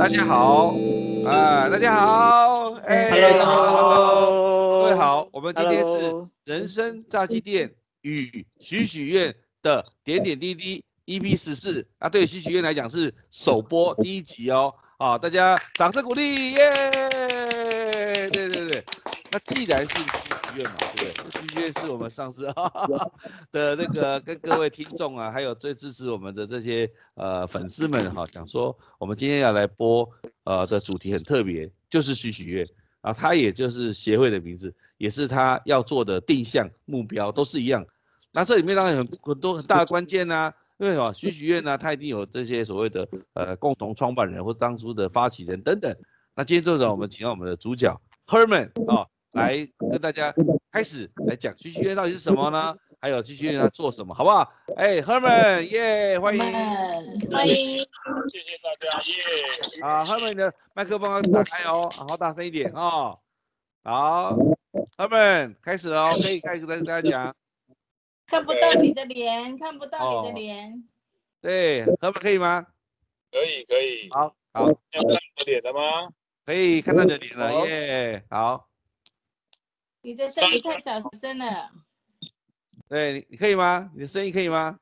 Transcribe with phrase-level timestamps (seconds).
[0.00, 0.74] 大家好，
[1.26, 4.80] 啊，大家好，哎，Hello。
[4.80, 16.72] 各位好，我们今天是人生炸鸡店与许许愿的点点滴滴 EP 十四，啊，对许许愿来讲是首播第一集哦，啊，大家掌声鼓励，耶，
[18.32, 18.82] 对对对，
[19.30, 19.98] 那既然是
[20.50, 21.40] 许许愿嘛，对不对？
[21.40, 23.12] 许许愿是我们上次哈哈哈
[23.52, 30.08] 的那个跟各位听众啊，还有最支持我们的这些呃粉丝们哈、讲说我们今天要来播
[30.44, 32.68] 呃的主题很特别，就是许许愿
[33.00, 37.86] 啊，他也就是协会的名字，也是他要做的定向目标都是一样。
[38.32, 45.96] 那这里面当然有很很多很大的关键呐、因为什么许许愿呢，他一定有这些所谓的呃共同创办人或当初的发起人等等。
[46.34, 50.34] 那今天这种我们请到我们的主角 Herman 啊、来跟大家
[50.72, 52.76] 开始来讲许许愿到底是什么呢？
[53.00, 54.52] 还有许许愿他做什么，好不好？
[54.76, 56.42] 哎，Herman，耶，欢迎。
[57.30, 59.80] 欢迎，谢谢大家，耶！
[59.82, 63.18] 啊，Herman 你的麦克风要打开哦，好大声一点哦。
[63.82, 64.36] 好
[64.98, 67.34] ，Herman 开始哦，可以开始跟大家讲。
[68.26, 70.88] 看不到你的脸，看不到你的哦脸。
[71.40, 72.66] 对，Herman 可以吗？
[73.32, 76.12] 可以可以，好，好，要看我脸了吗？
[76.44, 78.24] 可以看到你的脸了，好耶。
[78.28, 78.68] 好，
[80.02, 81.70] 你的声音太小声了。
[82.88, 83.90] 对，你你可以吗？
[83.94, 84.78] 你的声音可以吗？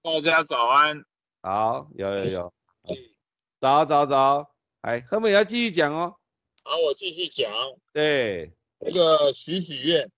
[0.00, 1.04] 大家早安。
[1.42, 2.94] 好，有有有，哎
[3.60, 6.14] 早早早，哎，Herman 也要继续讲哦。
[6.62, 7.50] 好，我继续讲
[7.92, 10.08] 对，这个许许愿，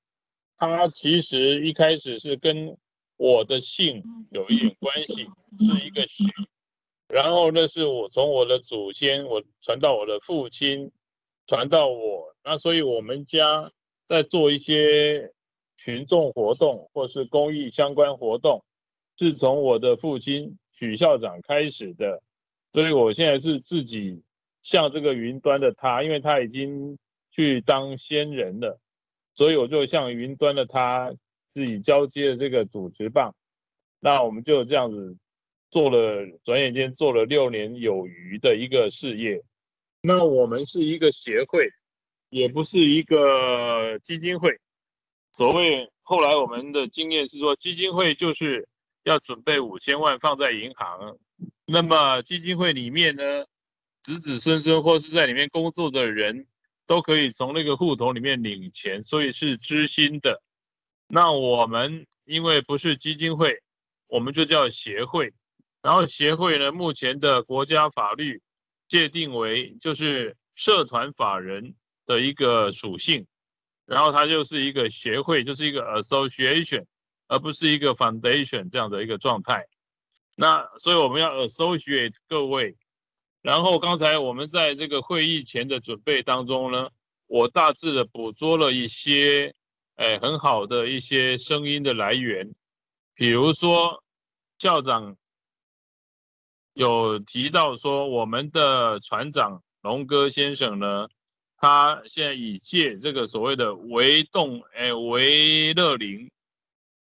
[0.59, 2.77] 它其实一开始是跟
[3.17, 5.27] 我的姓有一点关系，
[5.59, 6.25] 是一个许。
[7.09, 10.93] 然后那，是我从我的祖先，我传到我的父亲，
[11.47, 12.37] 传到我。
[12.45, 13.71] 那所以我们家
[14.09, 15.33] 在做一些
[15.77, 18.65] 群众活动或是公益相关活动，
[19.19, 22.23] 是从我的父亲许校长开始的。
[22.73, 24.23] 所以我现在是自己
[24.63, 26.99] 像这个云端的他，因为他已经
[27.31, 28.79] 去当仙人了，
[29.33, 31.15] 所以我就像云端的他
[31.53, 33.35] 自己交接了这个主持棒。
[33.99, 35.17] 那我们就这样子
[35.71, 39.43] 做了，转眼间做了六年有余的一个事业。
[40.03, 41.69] 那我们是一个协会，
[42.37, 44.61] 也不是一个基金会。
[45.33, 48.69] 所谓后来我们的经验是说，基金会就是
[49.05, 51.17] 要准备五千万放在银行，
[51.65, 53.47] 那么基金会里面呢，
[54.03, 56.47] 子子孙孙或是在里面工作的人
[56.87, 60.43] 都可以从那个户头里面领钱，所以是知心的。
[61.09, 63.63] 那我们因为不是基金会，
[64.09, 65.33] 我们就叫协会。
[65.81, 68.43] 然后协会呢，目前的国家法律
[68.89, 71.75] 界定为就是社团法人
[72.07, 73.27] 的一个属性，
[73.85, 76.85] 然后它就是一个协会，就是一个 association，
[77.29, 79.67] 而不是一个 foundation 这样的一个状态。
[80.35, 82.77] 那所以我们要 associate 各位。
[83.43, 86.89] 然后刚才我们在这个会议前的准备当中呢，
[87.29, 89.55] 我大致的捕捉了一些，
[89.95, 92.53] 哎，很好的一些声音的来源，
[93.15, 94.03] 比如说
[94.59, 95.17] 校长
[96.73, 101.07] 有提到说，我们的船长龙哥先生呢，
[101.59, 106.31] 他现在已借这个所谓的维动，哎，维乐灵，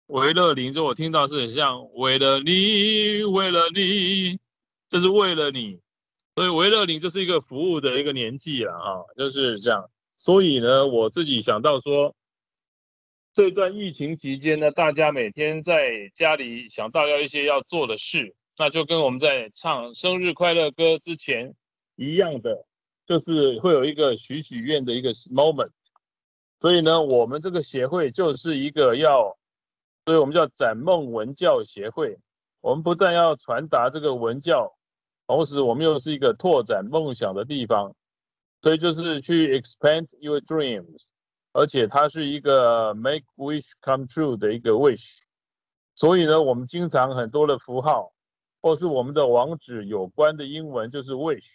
[0.07, 4.39] 维乐灵，就我听到是很像为了你，为了你，
[4.88, 5.79] 这是为了你，
[6.35, 9.89] 所以维乐灵就是一个服务的一个年纪了啊，就是这样。
[10.17, 12.16] 所以呢，我自己想到说，
[13.33, 21.53] 这段疫情期间呢，大家每天在家里想到要一些要做的事，那就跟我们在唱生日快乐歌之前
[21.97, 22.66] 一样的，
[23.05, 25.71] 就是会有一个许许愿的一个 moment。
[26.59, 29.38] 所以呢，我们这个协会就是一个要，
[30.05, 32.17] 所以我们叫展梦文教协会。
[32.61, 34.75] 我们不但要传达这个文教，
[35.27, 37.95] 同时我们又是一个拓展梦想的地方。
[38.61, 40.97] 所以就是去 expand your dreams，
[41.53, 45.19] 而且它是一个 make wish come true 的一个 wish。
[45.93, 48.11] 所以呢，我们经常很多的符号，
[48.63, 51.46] 或是我们的网址有关的英文就是 wish，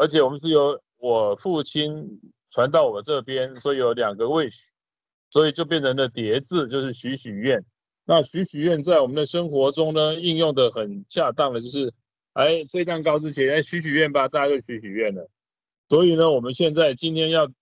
[0.00, 4.56] 而且我们是由我父亲传到我这边，所以有两个 wish，
[5.28, 7.66] 所以就变成了叠字，就是许许愿。
[8.06, 11.92] 那许许愿在我们的生活中呢，应用的很恰当的，就是
[12.32, 15.28] 哎吹蛋糕之前，哎许许愿吧，大家就许许愿了。
[15.90, 17.52] 所以呢，我们现在今天要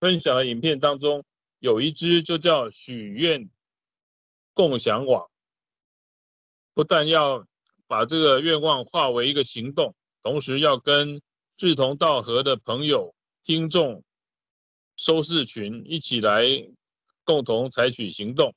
[0.00, 1.22] 分享的影片当中，
[1.58, 3.50] 有一支就叫许愿
[4.54, 5.28] 共享网，
[6.72, 7.46] 不但要
[7.86, 11.20] 把这个愿望化为一个行动，同时要跟
[11.56, 13.14] 志同道合的朋友、
[13.44, 14.02] 听众、
[14.96, 16.44] 收视群一起来
[17.24, 18.54] 共同采取行动。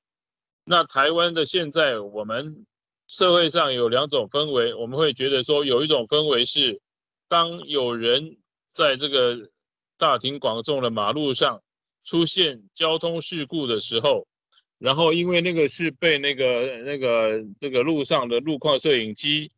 [0.63, 2.65] 那台湾的现在，我们
[3.07, 6.81] 社会上有两种氛围，我们会觉得说有一种氛围是
[7.27, 8.37] 当有人
[8.73, 9.49] 在这个
[9.97, 11.61] 大庭广众的马路上
[12.03, 14.27] 出现交通事故的时候，
[14.77, 19.51] 然后因为那个是被那个那个这个路上的路况摄影机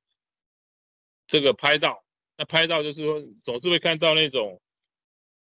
[1.25, 2.03] 这个拍到，
[2.39, 4.61] 那拍到就是说总是会看到那种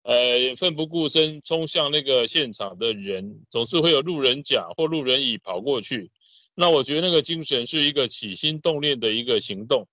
[0.01, 6.09] 呃奋不顾身冲向那个现场的人，总是会有路人甲或路人乙跑过去。
[6.55, 9.87] 那我觉得那个精神是一个起心动念的一个行动，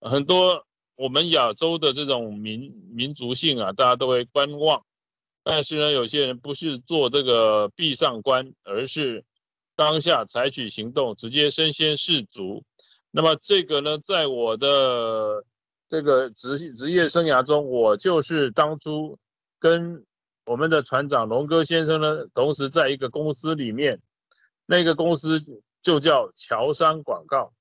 [0.00, 0.64] 很多
[0.96, 4.82] 我们亚洲的这种民民族性啊，大家都会观望，
[5.42, 9.26] 但是呢，有些人不是做这个闭上观，而是
[9.76, 12.64] 当下采取行动，直接身先士卒。
[13.10, 15.44] 那么这个呢，在我的
[15.90, 19.18] 这个职职业生涯中，我就是当初
[19.58, 20.06] 跟
[20.46, 24.00] 我们的船长龙哥先生呢，同时在一个公司里面，
[24.64, 25.44] 那个公司。
[25.82, 27.54] 就叫桥商广告，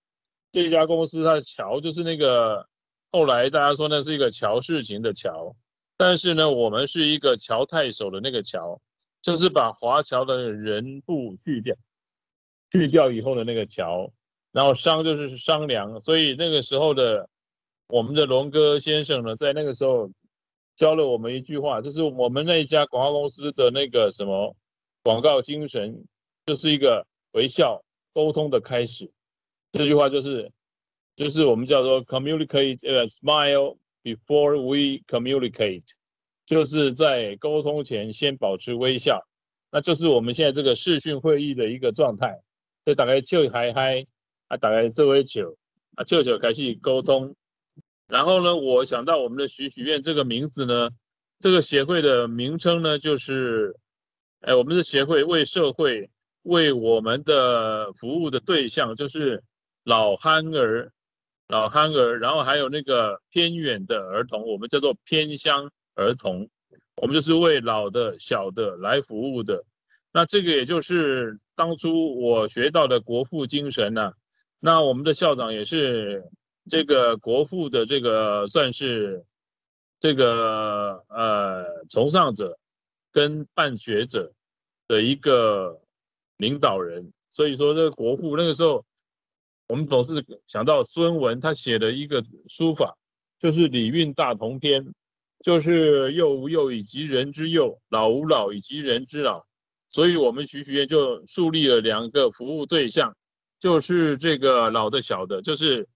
[0.51, 2.67] 这家公司它的桥就是那个
[3.13, 5.55] 后来大家说那是一个乔世情的乔，
[5.95, 8.81] 但是呢，我们是一个乔太守的那个乔，
[9.21, 11.73] 就是把华侨的人部去掉，
[12.73, 14.11] 去掉以后的那个乔，
[14.51, 17.29] 然后商就是商量，所以那个时候的
[17.89, 20.11] 我们的龙哥先生呢，在那个时候
[20.75, 24.55] 教了我们一句话，就是我们那一家广告公司的那个什么
[25.01, 26.05] 广告精神，
[26.45, 27.83] 就是一个微笑。
[28.11, 29.09] 沟通的开始，
[29.71, 30.51] 这句话就是，
[31.15, 35.83] 就是我们叫做 communicate，呃，smile before we communicate，
[36.45, 39.25] 就是在沟通前先保持微笑，
[39.71, 42.41] 那就是我们现在这个视讯会议的一个状态。
[42.83, 44.05] 所以大概就嗨嗨，
[44.47, 45.55] 啊，大概这位球，
[45.95, 47.35] 啊，球球开始沟通。
[48.09, 50.89] 然后呢，我想到我们的许许愿这个名字呢，
[51.39, 53.77] 这个协会的名称呢，就是，
[54.41, 56.09] 哎，我们的协会为社会。
[56.43, 59.43] 为我们的服务的对象就是
[59.83, 60.89] 老憨儿，
[61.49, 66.49] 老憨儿，然后还有那个偏远的儿童，我们叫做偏乡儿童，
[66.95, 69.65] 我们就是为老的小的来服务的。
[70.13, 74.13] 那这个也就是当初我学到的国父精神呢。
[74.61, 76.23] 那我们的校长也是
[76.69, 79.25] 这个国父的这个算是
[79.99, 82.57] 这个呃崇尚者
[83.11, 84.31] 跟办学者
[84.87, 85.81] 的一个。
[86.39, 88.85] 领导人，所以说这个国父那个时候，
[89.67, 92.95] 我们总是想到孙文他写的一个书法，
[93.37, 94.85] 就是《礼运大同篇》，
[95.43, 99.45] 就是幼吾幼以及人之幼，老吾老以及人之老。
[99.89, 103.17] 所以我们徐徐愿就树立了两个服务对象，
[103.59, 105.89] 就是这个老的小的，就是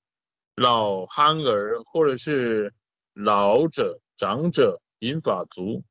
[0.55, 2.73] 老憨儿或者是
[3.13, 5.83] 老者、长者、银发族，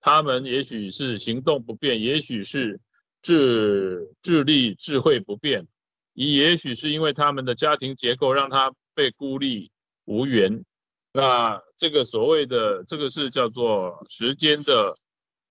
[0.00, 2.80] 他们也许是行动不便，也许是。
[3.24, 5.68] 智智力智慧不变，
[6.12, 9.70] 也也许是因为他们的家庭结构让他被孤立
[10.06, 10.64] 无援。
[11.12, 14.96] 那这个所谓的这个是叫做时间的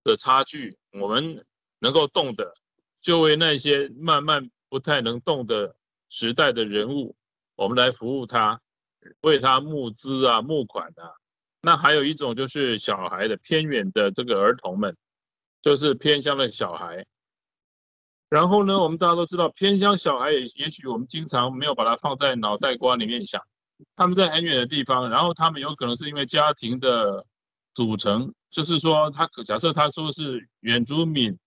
[0.04, 0.78] 的差距。
[1.00, 1.46] 我们
[1.80, 2.54] 能够动的，
[3.02, 5.74] 就为那些慢慢不太能动的
[6.10, 7.16] 时代的人物，
[7.62, 8.60] 我们来服务他，
[9.22, 11.14] 为他募资啊、募款啊。
[11.62, 14.98] 那还有一种就是小孩的偏远的这个儿童们，
[15.62, 17.06] 就是偏乡的小孩。
[18.30, 23.40] 然后呢，我们大家都知道，偏乡小孩也也许我们经常没有把它放在脑袋瓜里面想，
[23.96, 27.28] 他们在很远的地方，然后他们有可能是因为家庭的
[27.76, 31.38] 组成，就是说他假设他说是原住民，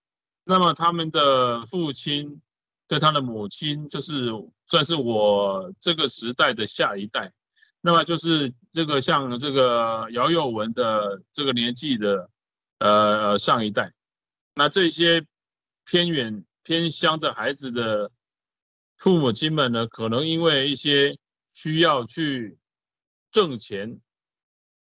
[0.45, 2.41] 那么他们的父亲
[2.87, 4.31] 跟他的母亲就是
[4.75, 7.33] 算是我这个时代的下一代，
[7.81, 12.29] 那么就是这个像这个姚佑文的这个年纪的
[12.81, 13.93] 呃上一代，
[14.57, 15.25] 那这些
[15.85, 16.45] 偏远。
[16.67, 18.11] 偏乡的孩子的
[18.97, 21.19] 父母亲们呢，可能因为一些
[21.53, 22.57] 需要去
[23.31, 24.01] 挣钱，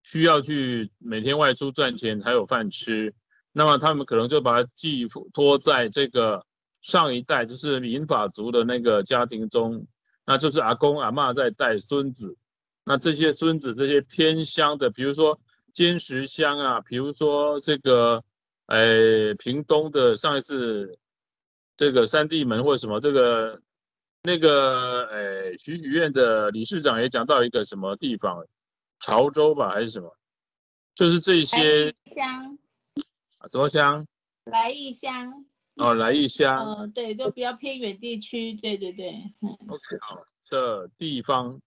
[0.05, 3.17] 需要去每天外出赚钱才有饭吃，
[3.51, 6.47] 那么他们可能就把它寄托在这个
[6.87, 9.87] 上一代，就是民法族的那个家庭中，
[10.25, 12.37] 那就是阿公阿妈在带孙子，
[12.85, 15.41] 那这些孙子这些偏乡的，比如说
[15.73, 18.23] 尖石乡啊，比如说这个，
[18.67, 20.99] 哎，屏东的上一次。
[21.79, 23.61] 这个三地门或什么，这个
[24.23, 28.47] 那个，诶，许许愿的理事长也讲到一个什么地方，
[28.99, 30.17] 潮州吧还是什么，
[30.95, 32.57] 就是这些乡，
[33.51, 34.07] 什么乡？
[34.47, 35.45] 来义乡。
[35.77, 36.57] 哦，来义乡。
[36.57, 39.09] 哦，对，就比较偏远地区，对对对。
[39.69, 40.19] OK，好
[40.51, 41.61] 的地方。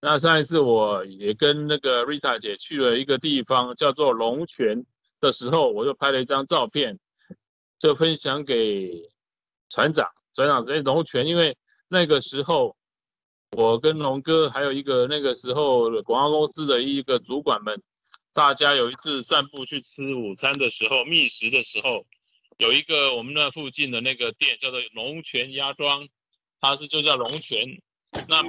[0.00, 4.84] 那上一次我也跟那个 Rita 姐去了一个地方，叫做龙泉
[5.20, 6.98] 的时候，我就拍了一张照片，
[7.78, 9.10] 就分享给。
[9.68, 12.76] 船长，船长，哎，龙泉，因为那个时候
[13.56, 17.82] 我跟龙哥还有一个那个时候广告公司的一个主管们，
[18.32, 22.06] 大家有一次散步去吃午餐的时候，觅食的时候，
[22.58, 26.08] 有一个我们那附近的那个店叫做龙泉鸭庄，
[26.60, 27.80] 它是就叫龙泉。
[28.28, 28.42] 那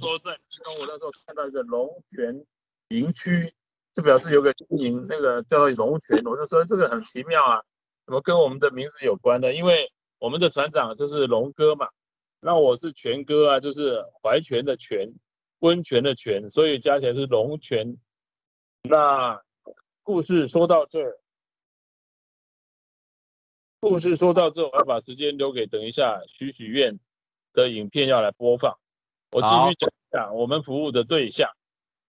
[0.00, 2.44] 说在其中，我那时候看到一个龙泉
[2.88, 3.54] 营区，
[3.94, 7.62] 就表示有个经营那个叫做龙泉，我就说这个很奇妙啊，
[8.04, 9.54] 怎么跟我们的名字有关呢？
[9.54, 11.88] 因为我们的船长就是龙哥嘛。
[12.40, 15.08] 那我是泉哥啊，就是怀泉的泉，
[15.60, 17.96] 温泉的泉，所以加起来是龙泉。
[18.82, 19.40] 那
[20.02, 21.18] 故事说到这儿，
[23.80, 26.98] 故事说到这，我要把时间留给等一下许许愿
[27.52, 28.78] 的影片要来播放。
[29.32, 31.50] 我继续讲一下我们服务的对象。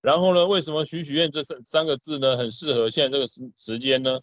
[0.02, 2.36] 然后呢，为什么许许愿这三三个字呢？
[2.36, 4.20] 很适合现在这个时时间呢？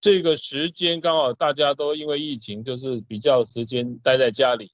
[0.00, 4.70] 这个时间刚好大家都因为疫情，就是比较时间待在家里。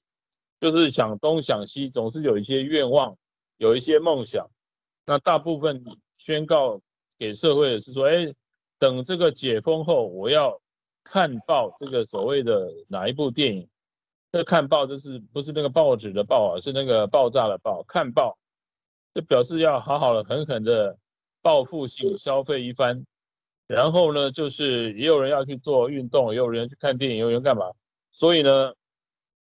[0.61, 3.17] 就是想东想西，总是有一些愿望，
[3.57, 4.49] 有一些梦想。
[5.05, 5.83] 那大部分
[6.17, 6.79] 宣告
[7.17, 8.33] 给社会的是说，哎，
[8.77, 10.61] 等这个解封后，我要
[11.05, 13.69] 看报这个所谓的哪一部电影？
[14.33, 17.81] 这看报就是不是那个报纸的报啊，是那个爆炸的爆。
[17.83, 18.37] 看报
[19.13, 20.97] 就表示要好好的、狠狠的
[21.41, 23.05] 报复性消费一番。
[23.67, 27.71] 然后呢，就是也有人要去做运动，也有人去看电影，有人干嘛？
[28.11, 28.73] 所以呢？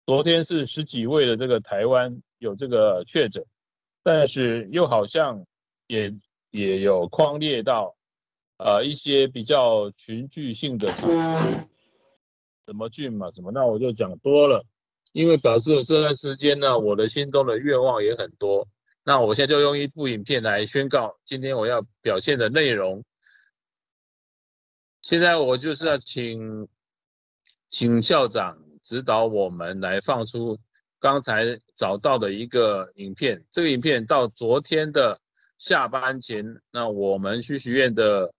[0.08, 3.44] 昨天是十几位的这个台湾有这个确诊，
[4.04, 5.44] 但是又好像
[5.88, 6.14] 也
[6.52, 7.96] 也有框列到，
[8.58, 14.66] 呃一些比较群聚性的什么菌嘛什么，那我就讲多了，
[15.12, 18.68] 因为表示这段时间呢，我的心中的愿望也很多，
[19.04, 23.04] 那我现在就用一部影片来宣告今天我要表现的内容。
[25.02, 26.68] 现在我就是要请
[27.70, 28.58] 请校长。
[28.86, 30.60] 指导我们来放出
[31.00, 33.44] 刚才找到的一个影片。
[33.50, 35.20] 这个影片到昨天的
[35.58, 38.32] 下班前，那我们去学院的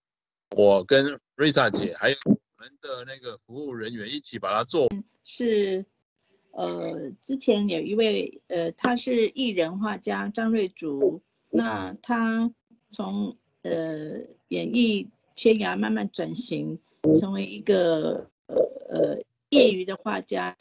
[0.55, 4.87] 我跟瑞塔姐还有我们的那个服务人员一起把它做。
[5.23, 5.85] 是，
[6.51, 12.51] 呃，之前有一位呃，他是艺人画家张瑞竹，那他
[12.89, 16.79] 从呃演艺天涯慢慢转型，
[17.19, 18.55] 成为一个呃
[18.89, 19.19] 呃。
[19.51, 20.57] 业余的画家，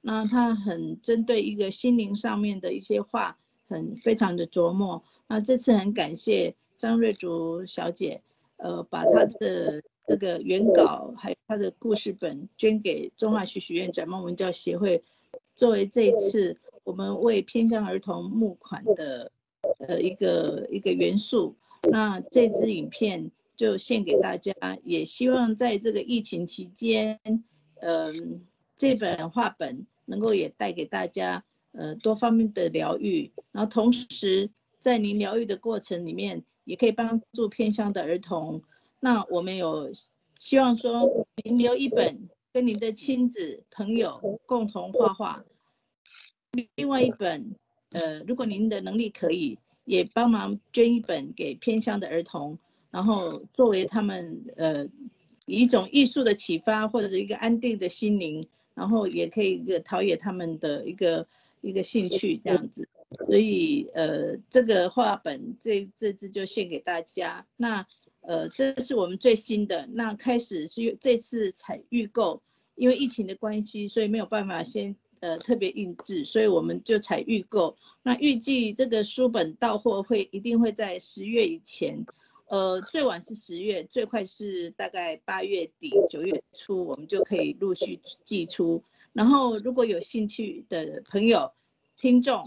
[0.00, 5.02] 那他很针对一个心灵上面的一些画，很非常的琢磨。
[5.26, 8.22] 那这次很感谢张瑞竹小姐，
[8.62, 15.02] 呃，把他的这个原稿还有他的故事本捐给中华许许愿展梦文教协会，
[15.54, 19.30] 作为这一次我们为偏向儿童募款的
[19.78, 21.56] 呃一个一个元素。
[21.90, 24.52] 那这支影片就献给大家，
[24.84, 27.18] 也希望在这个疫情期间。
[27.80, 28.42] 嗯，
[28.76, 38.62] 这本画本能够也带给大家呃多方面的疗愈，然后同时在您疗愈的过程里面，也可以帮助偏乡的儿童。
[39.00, 39.90] 那我们有
[40.36, 45.44] 希望说，您留一本跟您的亲子朋友共同画画，
[46.76, 47.54] 另外一本
[47.90, 52.56] 呃，如果您的能力可以，也帮忙捐一本给偏乡的儿童，
[52.90, 54.86] 然后作为他们呃。
[55.46, 61.26] 以一种艺术的启发，或者是一个安定的心灵，然后也可以一个陶冶他们的一个
[61.60, 62.88] 一个兴趣这样子。
[63.26, 67.44] 所以呃，这个画本这这支就献给大家。
[67.56, 67.86] 那
[68.20, 69.88] 呃，这是我们最新的。
[69.92, 72.40] 那开始是这次采预购，
[72.76, 77.76] 因为疫情的关系，所以没有办法先呃特别印制，所以我们就采预购。
[78.02, 82.04] 那预计这个书本到货会一定会在十月以前。
[82.46, 88.82] 呃，最晚是十月，最快是大概八月底九月初，我们就可以陆续寄出。
[89.12, 91.52] 然后，如果有兴趣的朋友、
[91.96, 92.42] 听众，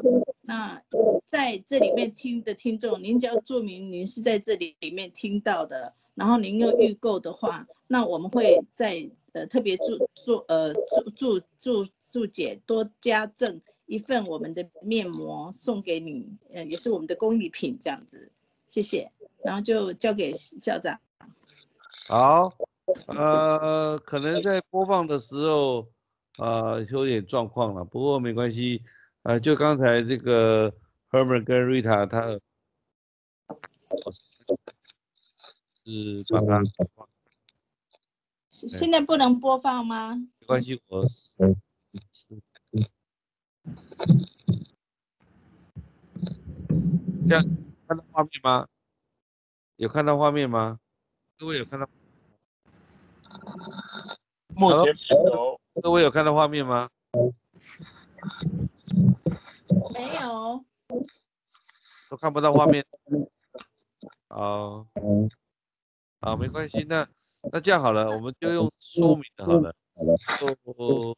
[0.46, 0.82] 那
[1.26, 18.32] 在这里面听的听众，您只要注明您是在这里里面听到的，然后您又预购的话，那我们会在呃特别注注呃注注注注解多加赠一份我们的面膜送给你，呃，也是我们的工艺品这样子，
[18.68, 19.12] 谢谢。
[19.44, 21.00] 然后就交给校长。
[22.08, 22.54] 好，
[23.08, 25.88] 呃，可能在播放的时候，
[26.38, 28.82] 呃，有点状况了，不过没关系，
[29.24, 30.70] 呃，就刚才这个
[31.10, 32.40] Herman 跟 Rita 他
[35.86, 36.62] 是帮他。
[38.50, 40.16] 现在不能播放吗？
[40.40, 41.06] 没关系，我
[47.26, 47.44] 这样
[47.88, 48.68] 看到画面吗？
[49.78, 50.80] 有看到画面吗？
[51.38, 51.90] 各位有看到？
[54.50, 55.60] 目前没有。
[55.82, 56.90] 各位有看到画面吗？
[59.94, 60.64] 没有。
[62.10, 62.86] 都看不到画面。
[64.30, 64.86] 好，
[66.22, 67.08] 好，没关系，那
[67.52, 69.74] 那这样好了，我们就用说明的好了。
[70.66, 71.16] 就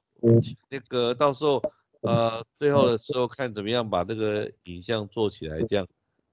[0.69, 1.61] 那个到时候
[2.01, 5.87] 呃最后的时候看怎么样把这个影像做起来，这样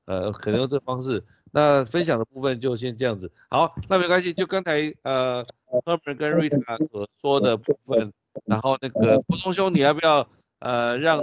[0.06, 1.24] 呃可能用这方式。
[1.54, 3.30] 那分享的部分就先这样子。
[3.50, 5.44] 好，那没关系，就刚才呃
[5.84, 8.12] 赫本跟瑞塔所说的部分，
[8.46, 10.26] 然后那个郭东兄，你要不要
[10.62, 11.20] 呃让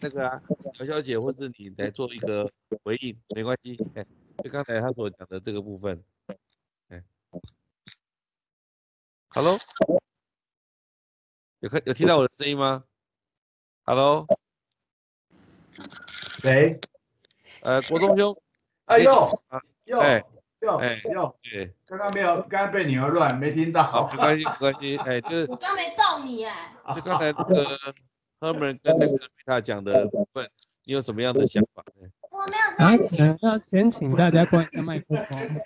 [0.00, 0.40] 那个
[0.74, 2.50] 小小姐或是你来做一个
[2.82, 3.14] 回应？
[3.34, 4.04] 没关系，哎，
[4.42, 6.02] 就刚才他所讲的这个部分，
[6.88, 7.02] 哎
[9.28, 9.58] ，Hello。
[11.60, 12.84] 有看有听到我的声音吗
[13.84, 14.26] ？Hello，
[16.34, 16.80] 谁？
[17.62, 18.40] 呃，国中兄。
[18.86, 20.24] 哎呦，啊，呦，哎，
[20.60, 23.82] 呦，哎呦，对，刚刚没有，刚刚被你而乱，没听到。
[23.82, 27.94] 好，没关系，没关系，哎，就是我刚没动你哎，就刚才那个
[28.40, 30.48] Herman 跟那个 Rita 讲的部分，
[30.84, 31.84] 你有什么样的想法？
[32.30, 33.18] 我没有好，动你。
[33.18, 35.60] 呃要先请大家关一下麦克风。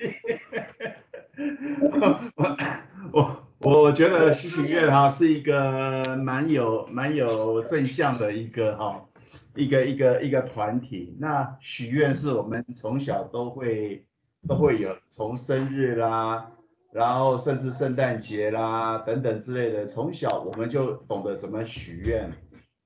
[1.92, 2.56] 我
[3.12, 9.04] 我我我觉得许许愿哈是一个蛮有蛮有正向的一个哈
[9.54, 11.14] 一个一个一个团体。
[11.18, 14.06] 那许愿是我们从小都会
[14.48, 16.50] 都会有，从生日啦，
[16.92, 22.32] 然后甚至圣诞节啦等等之类的，从小我们就懂得怎么许愿。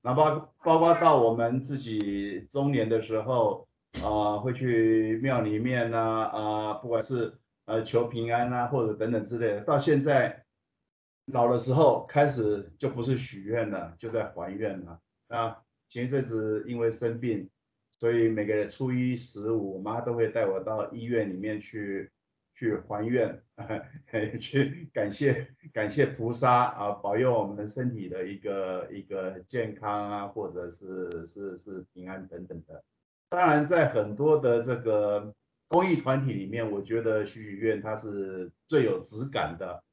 [0.07, 3.67] 那包包括到我们自己中年的时候，
[4.01, 5.97] 啊、会去庙里面呐、
[6.31, 9.61] 啊，不管是呃求平安啊，或者等等之类的。
[9.65, 10.45] 到现在
[11.33, 14.97] 老的时候开始就不是许愿了，就在还愿了。
[15.27, 15.53] 那
[15.89, 17.49] 前一阵子因为生病，
[17.99, 22.09] 所以每个月初一十五，我妈都会带我到医院里面去
[22.57, 23.39] 去还愿，
[24.41, 32.83] 去感谢感谢菩萨啊，保佑我们身体的一个一个健康啊，或者是是是平安等等的。
[33.29, 35.31] 当然，在很多的这个
[35.67, 39.83] 公益团体里面，我觉得许许愿它是最有质感的。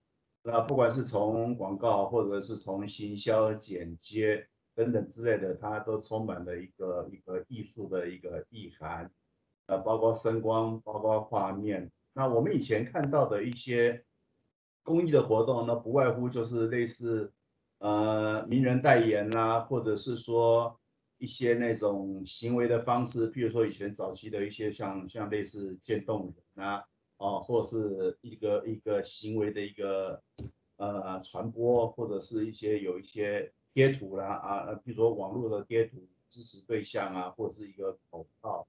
[0.43, 9.11] 那不管是从广告，或者是从行销、剪接等等之类的，它都充满了一个一个艺术的一个意涵。
[9.67, 11.91] 呃，包括声光，包括画面。
[12.14, 14.05] 那我们以前看到的一些
[14.85, 17.33] 公益的活动呢，不外乎就是类似
[17.79, 20.79] 呃名人代言啦，或者是说
[21.18, 26.85] 一些那种行为的方式，譬如说以前早期的一些像像类似渐冻人啊，
[27.16, 30.22] 哦，或是一个一个行为的一个
[30.77, 38.68] 呃传播，或者是一些有一些贴图啦啊，比如说网络的贴图支持对象啊，或者是一个口号。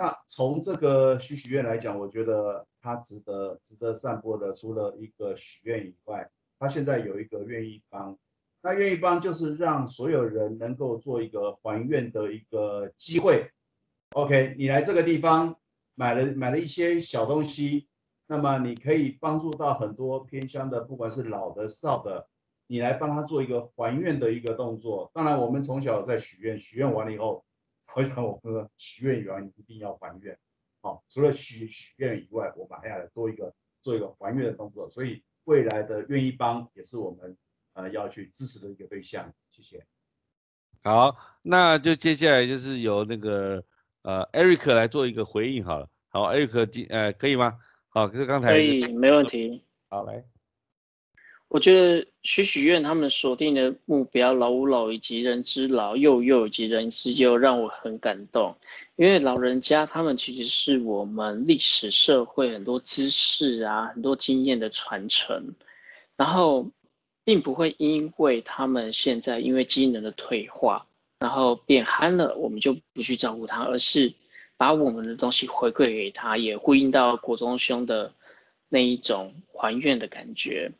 [0.00, 8.16] 那从这个许许愿来讲，我觉得它值得值得散播的，除了一个许愿以外，它现在有一个愿意帮。
[8.62, 13.50] 那愿意帮就是让所有人能够做一个还愿的一个机会。
[14.12, 15.58] OK，你来这个地方
[15.94, 17.86] 买了买了一些小东西，
[18.26, 22.26] 那么你可以帮助到很多偏乡的，不管是老的少的，
[22.68, 25.10] 你来帮他做一个还愿的一个动作。
[25.12, 27.44] 当然，我们从小在许愿，许愿完了以后。
[27.94, 30.38] 我想我们许愿完一定要还愿，
[30.80, 37.36] 好，除了许许愿以外，我们还要多一个做一个还愿的动作，所以未来的愿意帮也是我们
[37.72, 39.32] 呃要去支持的一个对象。
[39.48, 39.84] 谢谢。
[40.82, 43.62] 好，那就接下来就是由那个
[44.02, 45.88] 呃 Eric 来做一个回应好了。
[46.08, 47.58] 好，Eric 今呃可以吗？
[47.88, 49.64] 好，就是刚才可以，没问题。
[49.88, 50.24] 好来，
[51.50, 58.56] 我觉得许许愿他们锁定的目标“老吾老以及人之老，幼幼以及人之幼”，让我很感动。
[58.94, 65.42] 因为老人家他们其实是我们历史社会很多知识啊、很多经验的传承，
[66.16, 66.70] 然后
[67.24, 70.86] 并不会因为他们现在因为机能的退化，
[71.18, 74.14] 然后变憨了，我们就不去照顾他，而是
[74.56, 78.14] 把我们的东西回馈给他，也呼应到国中兄的
[78.68, 80.70] 那一种还愿的感觉。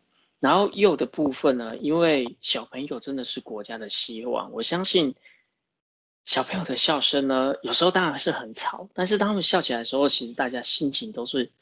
[0.41, 5.15] 然后幼的部分呢，因为小朋友真的是国家的希望，我相信
[6.25, 11.53] 小朋友的笑声呢，有时候当然是很吵，但是当他们笑起来的时候，其实大家心情都是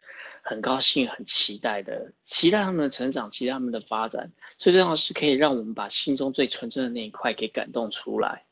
[0.42, 4.30] 很高兴、很期待的，期待他们的成长，期待他们的发展。
[4.58, 8.46] 最重要的是可以让我们把心中最纯真的那一块给感动出来，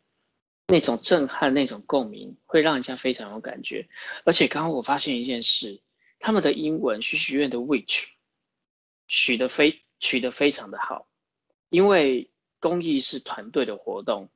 [0.66, 3.88] 那种震撼、那种共鸣，会让人家非常有感觉。
[4.24, 5.80] 而且刚刚我发现一件事，
[6.18, 8.06] 他们的英文许许愿的 which
[9.06, 9.82] 许的非。
[9.98, 11.08] 取得非常的好，
[11.68, 12.30] 因为
[12.60, 14.28] 公益是团队的活动，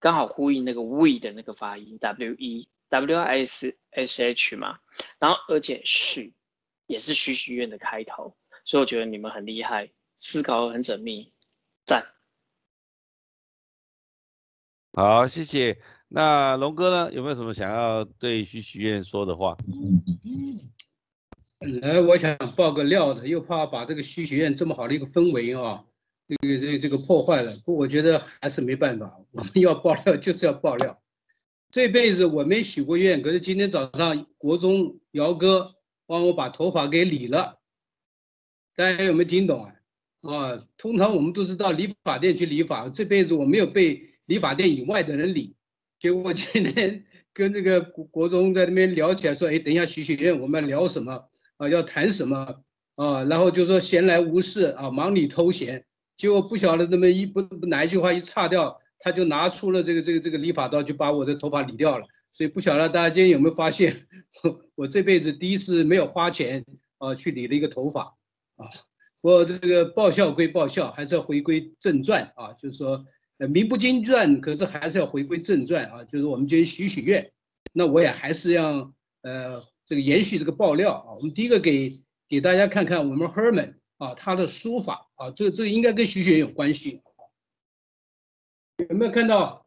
[0.00, 4.78] 刚好呼应那个 we 的那个发音 w e w s s h 嘛，
[5.18, 6.34] 然后而且许
[6.86, 11.32] 也是许许愿的开头，所以我觉得你们很厉害，思考很缜密，
[11.84, 12.14] 赞。
[14.94, 15.80] 好，谢谢。
[16.08, 19.56] 那龙哥呢，有没有什么想要对许许愿说的话？
[21.68, 25.84] 本来我想爆个料的，又怕把这个许学院这么好的一个氛围啊，
[26.26, 27.54] 这个这个这个破坏了。
[27.62, 30.98] 不，我觉得还是没办法，我们要爆料就是要爆料。
[31.70, 35.74] 这辈子我没许过愿，可是今天早上国中姚哥
[36.06, 37.58] 帮我把头发给理了，
[38.74, 39.74] 大家有没有听懂啊？
[40.22, 45.54] 啊，通常我们都是到理发店去理发，这辈子我没有被理发店以外的人理。
[45.98, 47.04] 结果今天
[47.34, 51.28] 跟这个国国中在那边聊起来，说，哎，等一下许许愿，我们聊什么
[51.58, 51.68] 啊？
[51.68, 52.62] 要谈什么
[52.96, 53.22] 啊？
[53.24, 55.84] 然后就说闲来无事啊，忙里偷闲。
[56.16, 58.80] 结果不晓得那么一不哪一句话一岔掉。
[59.00, 62.06] 他就拿出了这个这个这个理发刀，就把我的头发理掉了。
[62.32, 64.08] 所以不晓得大家今天有没有发现，
[64.74, 66.64] 我这辈子第一次没有花钱
[66.98, 68.16] 啊去理了一个头发
[68.56, 68.66] 啊。
[69.22, 72.52] 我这个报效归报效，还是要回归正传啊。
[72.54, 73.04] 就是说，
[73.38, 76.02] 呃，名不经传，可是还是要回归正传啊。
[76.02, 77.30] 就是我们今天许许愿，
[77.72, 78.92] 那我也还是要
[79.22, 81.14] 呃这个延续这个爆料啊。
[81.14, 87.02] 我们第一个给给大家看看我们 Herman 啊他的书法啊，这个这个应该跟许许愿有关系。
[88.88, 89.66] 有没有看到？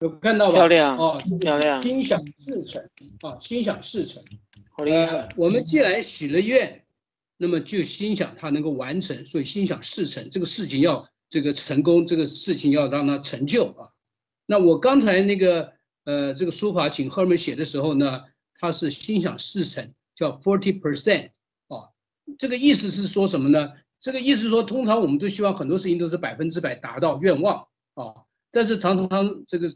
[0.00, 0.54] 有看到吧？
[0.54, 1.82] 漂亮哦，漂亮。
[1.82, 2.82] 心想事成
[3.20, 4.24] 啊，心想事成。
[4.70, 5.28] 好厉害！
[5.36, 6.84] 我们既然许了愿，
[7.36, 13.92] 那么就心想它能够完成，所以心想事成，这个事情要这个成功，这个事情要让它成就啊。
[14.46, 18.22] 那我刚才那个呃，这个书法请赫尔曼写的时候呢，
[18.58, 21.30] 他是心想事成，叫 forty percent
[21.68, 21.90] 啊。
[22.38, 23.72] 这个意思是说什么呢？
[24.00, 29.70] 这个意思说，通常我们都希望很多事情都是百分之百达到愿望啊，但是常常这个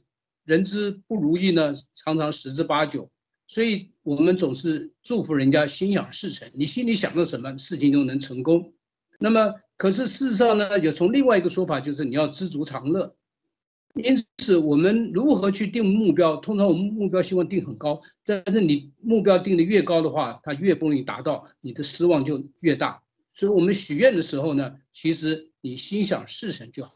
[0.44, 3.10] 人之不如意呢，常常十之八九，
[3.46, 8.72] 所以我们总是祝福人家心想事成，你心里想着什么事情都能成功。
[9.18, 13.14] 那么，可是事实上呢，有从另外一个说法，就是你要知足常乐。
[13.94, 16.36] 因此，我们如何去定目标？
[16.36, 23.00] 通常我们目标希望定很高，但是你目标定的越高的话，它越不容易达到，你的失望就越大。
[23.32, 26.92] 所以，我们许愿的时候呢，其实你心想事成就好，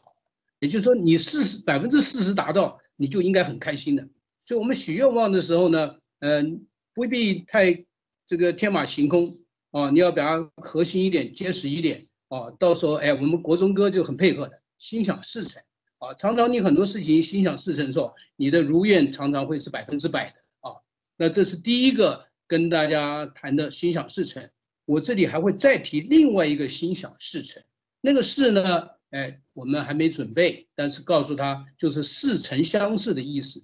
[0.59, 4.05] 也就是说，你四十百分之四十达到，你就应该很开心的。
[4.45, 7.85] 所以，我们许愿望的时候呢，嗯，不必太
[8.27, 9.37] 这个天马行空
[9.71, 12.51] 啊，你要比较核心一点，坚实一点啊。
[12.59, 15.61] 到时候，哎，我们国中哥就很配合的，心想事成
[15.99, 16.13] 啊。
[16.15, 20.75] 常常你很多事情心想事成的时候，你的如愿常常会是百分之百的啊。
[21.17, 24.49] 那这是第一个跟大家谈的心想事成。
[24.85, 27.61] 我这里还会再提另外一个心想事成，
[28.01, 33.61] 那个事呢，哎，我们还没准备，但是告诉他就是似曾相识的意思。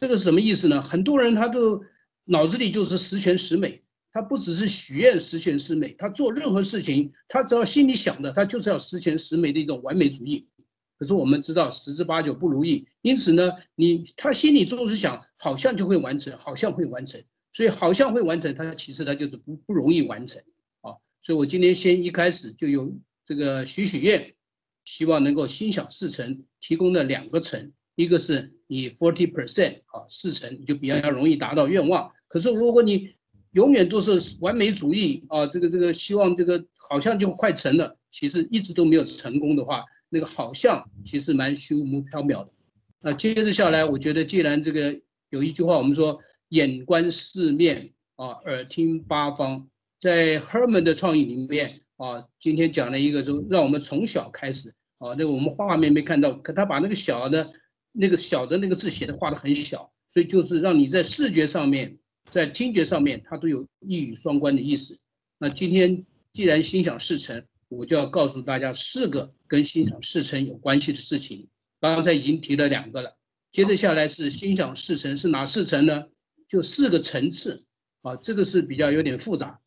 [0.00, 0.82] 这个是什么意思呢？
[0.82, 1.84] 很多人他都
[2.24, 10.48] 脑子里就是十全十美，他不只是许愿十全十美，他做任何事情，他只要心里想的，他就是要十全十美的一种完美主义。
[10.98, 17.22] 可是我们知道十之八九不如意，因此呢，你他心里总是想，好像就会完成，好像会完成。
[17.52, 20.42] 所以好像会完成，他其实他就是不不容易完成
[20.80, 20.98] 啊。
[21.20, 22.92] 所以我今天先一开始就有
[23.24, 24.34] 这个许许愿，
[24.84, 32.10] 希望能够心想事成，提供了两个成，一个是你 forty percent 啊，事成你就比较容易达到愿望。
[32.26, 33.14] 可是如果你
[33.52, 42.48] 永远都是完美主义啊，这个这个希望这个好像就快成了，其实一直都没有成功的话，那个好像其实蛮虚无缥缈的。
[43.00, 45.00] 那接着下来，我觉得既然这个
[45.30, 46.20] 有一句话，我们说。
[46.50, 49.66] 眼观四面啊，耳听八方，
[49.98, 57.50] 在 Herman 的创意里面啊，今天讲了一个，就让我们从小开始啊，那个我们画面没看到，可他把那个小的，
[57.90, 61.98] 那个小的那个字写的画的很小，所以就是让你在视觉上面，
[62.30, 64.96] 在听觉上面，它都有一语双关的意思。
[65.38, 67.44] 那今天既然心想事成，
[67.76, 71.48] 我就要告诉大家四个跟心想事成有关系的事情。
[71.80, 73.16] 刚才已经提了两个了，
[73.52, 76.04] 接着下来是心想事成是哪四成呢？
[76.48, 77.66] 就四个层次
[78.02, 79.60] 啊，这个是比较有点复杂。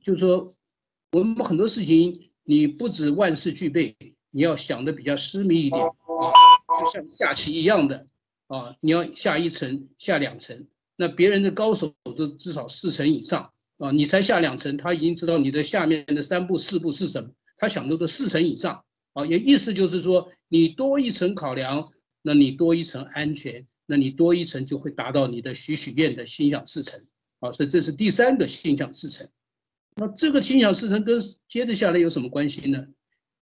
[0.00, 0.52] 就是说，
[1.12, 3.96] 我们很多事情，你不止万事俱备，
[4.30, 5.92] 你要想的比较私密一点啊，
[6.78, 8.06] 就像下棋一样的
[8.48, 21.90] 啊，你要下一层、下两层，那别人的高手都至少四层以上啊，你才下两层，他已经知道你的下面的三步、四步是什么，他想的四层以上啊，也意思就是说，你多一层考量，
[22.22, 23.66] 那你多一层安全。
[23.88, 27.06] 那你多一层就会达到你的许许愿的心想事成，
[27.38, 29.28] 啊，所以这是第三个心想事成。
[29.94, 32.84] 那这个心想事成跟接着下来有什么关系呢？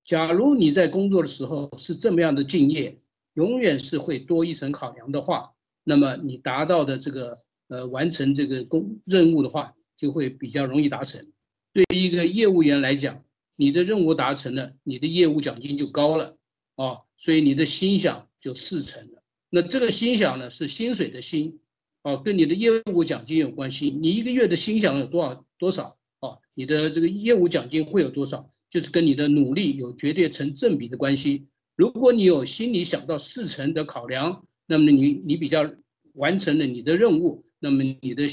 [0.04, 3.00] 假如你在工作的时候是这么样的敬业，
[3.32, 11.32] 永远是会多一层考量的话，那么你达到的这个呃完成这个工任务的话，就会比较容易达成。
[11.72, 13.24] 对于一个业务员来讲，
[13.56, 16.36] 你的任务达成了，你的业务奖金就高了，
[16.76, 19.22] 啊，所以你的心想就事成了。
[19.48, 21.58] 那这个心想呢是薪水的薪，
[22.02, 23.88] 哦，跟你的业务奖金有关系。
[23.88, 25.96] 你一个月的心想有多少多少？
[26.20, 28.50] 哦，你的这个业务奖金会有多少？
[28.68, 31.46] 就是跟你的努力有绝对成正比的关系。
[31.76, 35.72] 如果你有心里想到事成的考量，那么你你比较
[36.12, 38.26] 完成了你的任务，那么你的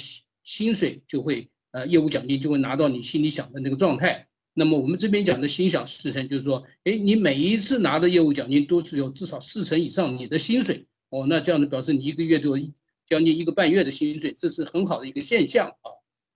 [0.43, 4.27] 薪水就会呃业务奖金就会拿到你心里想的那个状态。
[4.53, 12.71] 那么我们这边讲的心想事成，就是说，哎，你每一次拿的业务奖金都是有至少四成以上你的薪水哦，那这样子表示你一个月都有
[13.07, 15.88] 将近一个半月的薪水，这是很好的一个现象啊。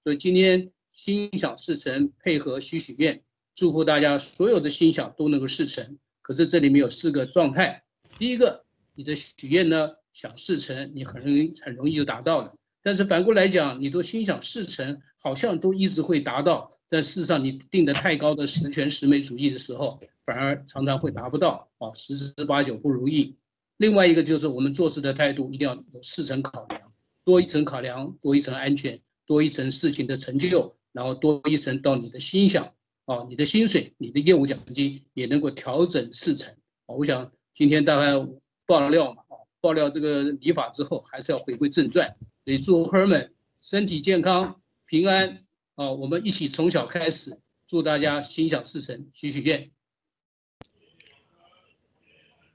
[0.03, 3.21] 所以今天心想事成，配合许许愿，
[3.53, 5.97] 祝福大家所有的心想都能够事成。
[6.21, 7.83] 可是这里面有四个状态，
[8.17, 8.63] 第一个，
[8.95, 12.55] 你的许愿呢想事成，你很容易很容易就达到了。
[12.85, 23.37] 但是反过来讲，你都心想事成，好像都一直会达到，但事实上你定的太高的十全十美主义的时候，反而常常会达不到啊，十之八九不如意。
[23.77, 26.79] 另外一个就是我们做事的态度一定要有四层考量，
[27.23, 32.71] 多一层考量，多一层安全，多一层事情的成就，然后多一层到你的心想
[33.05, 36.53] 啊，你的薪水、你的业务奖金也能够调整四成
[36.85, 36.93] 啊。
[36.93, 38.11] 我想今天大概
[38.67, 42.15] 爆料嘛啊，爆料这个礼法之后，还是要回归正传。
[42.45, 45.89] 也祝 Herman 身体健康、平安啊！
[45.89, 49.71] 我们一起从小开始，祝大家心想事成，许许愿。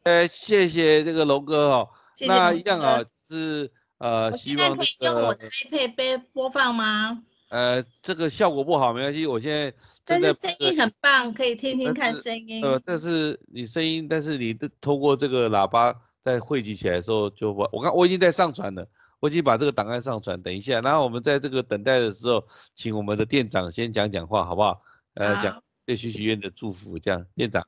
[0.04, 1.88] 呃，谢谢这个龙哥哦。
[2.14, 7.24] 谢谢那一样啊哥，是呃，我希望现在可以用我的 iPad 播播放吗？
[7.48, 9.74] 呃，这个效果不好没关系，我现在
[10.04, 12.64] 但正在是声音很棒，可以听听看声音。
[12.64, 18.86] 呃，但是你声音，但是你的通过这个喇叭在汇集起来的时候就我，我刚我已经在上传了，
[19.20, 24.82] 我已经把这个档案上传，等一下，然后我们在这个等待的时候，请我们的店长先讲讲话，好不好？
[25.14, 27.66] 呃，讲好对许许愿的祝福，这样，店长。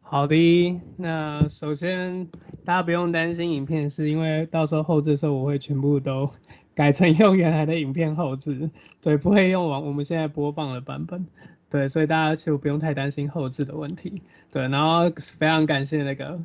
[0.00, 2.26] 好的，那首先
[2.64, 6.30] 大家不用担心影片，是因为到时候后置的时候我会全部都
[6.74, 8.70] 改成用原来的影片后置，
[9.02, 11.26] 对，不会用往我们现在播放的版本，
[11.68, 16.40] 对，所以大家就不用太担心后置的问题，对，然后非常感谢那个，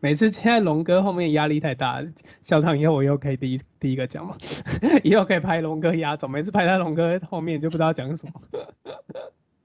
[0.00, 2.04] 每次现在龙哥后面压力太大，
[2.42, 4.36] 校长以后我又可以第一第一个讲嘛，
[5.02, 8.40] 以后可以拍龙哥压轴，每次拍在龙哥后面就不知道讲什么。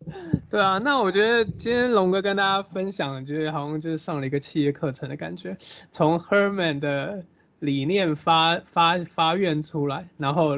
[0.50, 5.56] 对啊，那我觉得今天龙哥跟大家分享，就是好像就是上了一个企业课程的感觉，
[5.91, 7.24] 从 Herman 的
[7.60, 10.58] 理念发发发愿出来，然后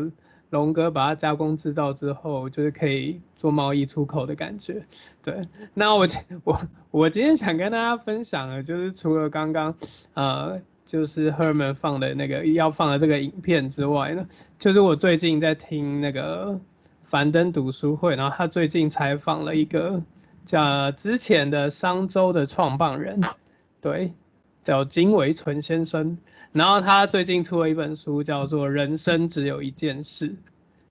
[0.58, 4.86] 龙哥把它加工制造之后，就是可以做贸易出口的感觉。
[5.22, 5.42] 对，
[5.74, 6.08] 那我
[6.44, 9.76] 我我今天想跟大家分享的，就是除了刚刚
[10.14, 16.60] 呃就是 Herman 放的那个要放的这个影片之外呢，就是我最近在听那个。
[17.08, 20.02] 樊登读书会，然后他最近采访了一个
[20.46, 23.22] 叫之前的商周的创办人，
[23.80, 24.12] 对，
[24.64, 26.18] 叫金维纯先生。
[26.56, 30.30] 然后他最近出了一本书，叫做《人生只有一件事》，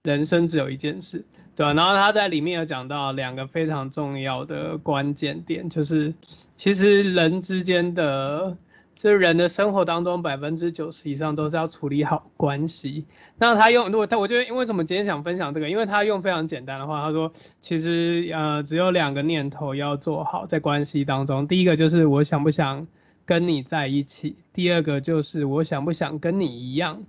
[0.02, 1.24] 人生只有一件事，
[1.56, 1.72] 对吧？
[1.72, 6.12] 然后他在里面有讲到两个非常重要的关键点，就是
[6.56, 8.56] 其实人之间的。
[8.96, 13.04] 就是人的生活当中，百分之九十以上都是要处理好关系。
[13.36, 15.68] 那他用，如果他，我觉得，因为什么今天想分享这个？
[15.68, 21.48] 因为他用非常简单的话，他说，其实呃，只有两个念头要做好在关系当中。
[21.48, 22.86] 第一个就是我想不想
[23.24, 27.04] 跟你在一起，第二个就是我想不想跟你一样。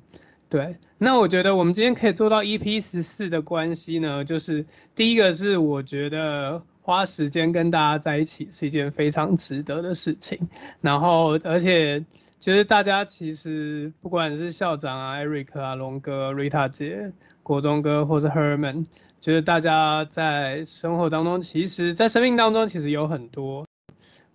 [0.50, 6.64] 对，那我觉得我们今天可以做到 EP 十四的关系呢，就是第一个是我觉得。
[6.86, 10.48] 花时间跟大家在一起是一件非常值得的事情，
[10.82, 12.06] 然后而且
[12.40, 18.86] 就是大家其实不管是校长啊、Eric 啊、龙哥、Rita 姐、国中哥或是 Herman，
[19.20, 23.65] 就是大家在生活当中，其实在生命当中其实有很多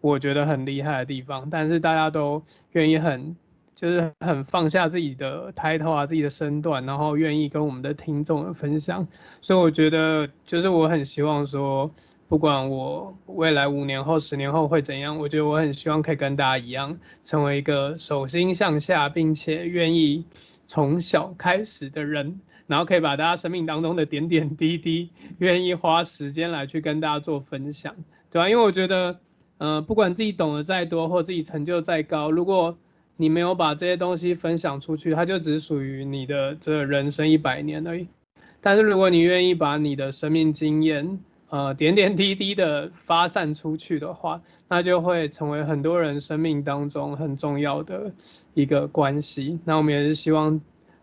[0.00, 3.36] 我觉得很厉害的地方，但是大家都愿意很
[3.74, 9.06] 就是很放下自己的抬头啊、自己的身段，然后愿意跟我们的听众分享，
[9.40, 11.90] 所以我觉得就是我很希望说。
[12.30, 20.24] 不管我未来五年后、十年后会怎样，我觉得我很希望可以跟大家一样，成为一个手心向下，并且愿意
[20.68, 27.96] 从小开始的人，然后可以把大家生命当中的点点滴滴，愿意花时间来去跟大家做分享，
[28.30, 28.48] 对吧？
[28.48, 29.18] 因为我觉得，
[29.60, 32.78] 呃，不管自己懂得再多或自己成就再高，如果
[33.18, 38.08] 你没有把这些东西分享出去，它就只属于你的这人生一百年而已。
[38.62, 41.20] 但是如果你愿意把你的生命经验，
[41.50, 48.12] 呃，点点滴滴的发散出去的话，那就会成为很多人生命当中很重要的
[48.54, 49.58] 一个关系。
[49.66, 50.58] 那我们也是希望，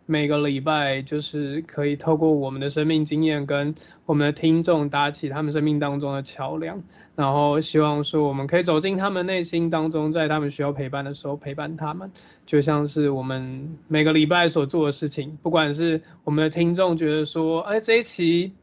[0.10, 6.82] 每个礼拜就是可以透过我们的生命经验跟我们的听众搭起他们生命当中的桥梁，
[7.14, 12.10] 然后希望说我们可以走进他们内心当中，在他们需要陪伴的时候陪伴他们，
[12.46, 18.54] 就像是我们每个礼拜所做的事情，不管是我们的听众觉得说，哎这一期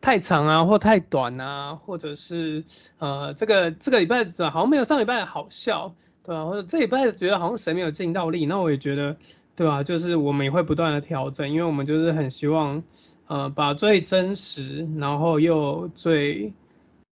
[0.00, 2.64] 太长啊，或太短啊，或者是
[2.98, 5.94] 呃这个这个礼拜好像没有上礼拜好笑，
[6.24, 9.16] 对啊，或者这礼拜觉得好像谁没有尽到力，那我也觉得。
[9.56, 9.84] 对吧？
[9.84, 12.82] 就是我们也会不断的调整，因为我们就是很希望，
[13.28, 16.52] 呃，把最真实，然后又最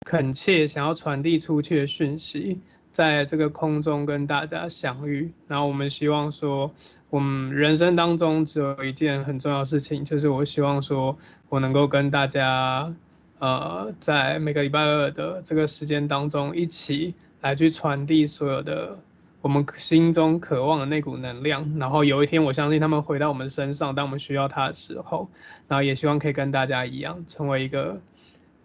[0.06, 2.58] 恳切想要传递出去的讯息，
[2.92, 5.32] 在这个空中跟大家相遇。
[5.48, 6.72] 然后我们希望说，
[7.10, 11.18] 我们人生当中只有一件很重要的事情，就是我希望说
[11.50, 12.94] 我能够跟大家，
[13.38, 18.98] 呃，在每个礼拜二的这个时间当中，一起来去传递所有的。
[19.42, 25.30] 我们心中渴望的那股能量，然后有一天我相信他们回到我们身上，当我们需要他的时候，
[25.66, 28.02] 然后也希望可以跟大家一样，成为一个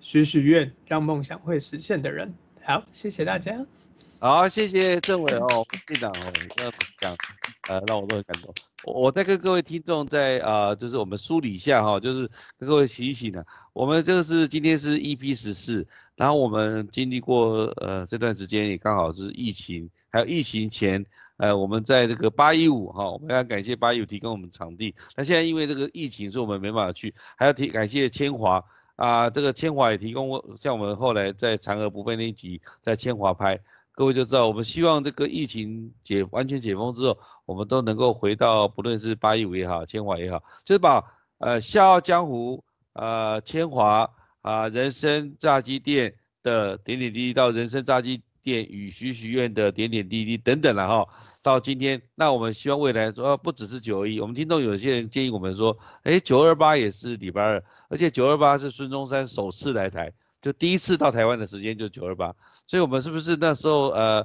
[0.02, 2.34] 许许愿让梦想会实现的人。
[2.62, 3.66] 好，谢谢大家。
[4.20, 7.16] 好，谢谢政委哦，队长哦，这样讲，
[7.70, 8.54] 呃，让我都很感动。
[8.84, 19.90] 我我再跟各位听众在啊，就是我们梳理一下哈，就是跟各位提醒呢，我们这个是今天是 EP 十四，然后我们经历过呃这段时间也刚好是疫情。
[20.16, 24.96] 还有疫情前，呃，我们在这个八一五哈，我们要感谢八一五提供我们场地。
[25.18, 28.64] 那现在因为这个疫情，所以我们没办法去，还要提感谢千华
[28.96, 33.60] 啊，这个千华也提供像我们后来在嫦娥不飞那一集在千华拍，
[33.92, 41.04] 各位就知道，我们希望这个疫情解完全解封之后，我们都能够回到不论是八一五也好，千华也好，就是把
[41.40, 44.10] 呃笑傲江湖呃千华
[44.42, 48.24] 啊人生炸鸡店的点点滴滴到人生炸鸡。
[48.46, 51.08] 店与许许愿的点点滴滴等等了哈，
[51.42, 62.36] 到今天，那我们希望未来说不只是九一，我们听众有些人建议我们说，哎，九二八也是礼拜二，而且九二八是孙中山首次来台，就第一次到台湾的时间就九二八，
[62.68, 64.24] 所以我们是不是那时候呃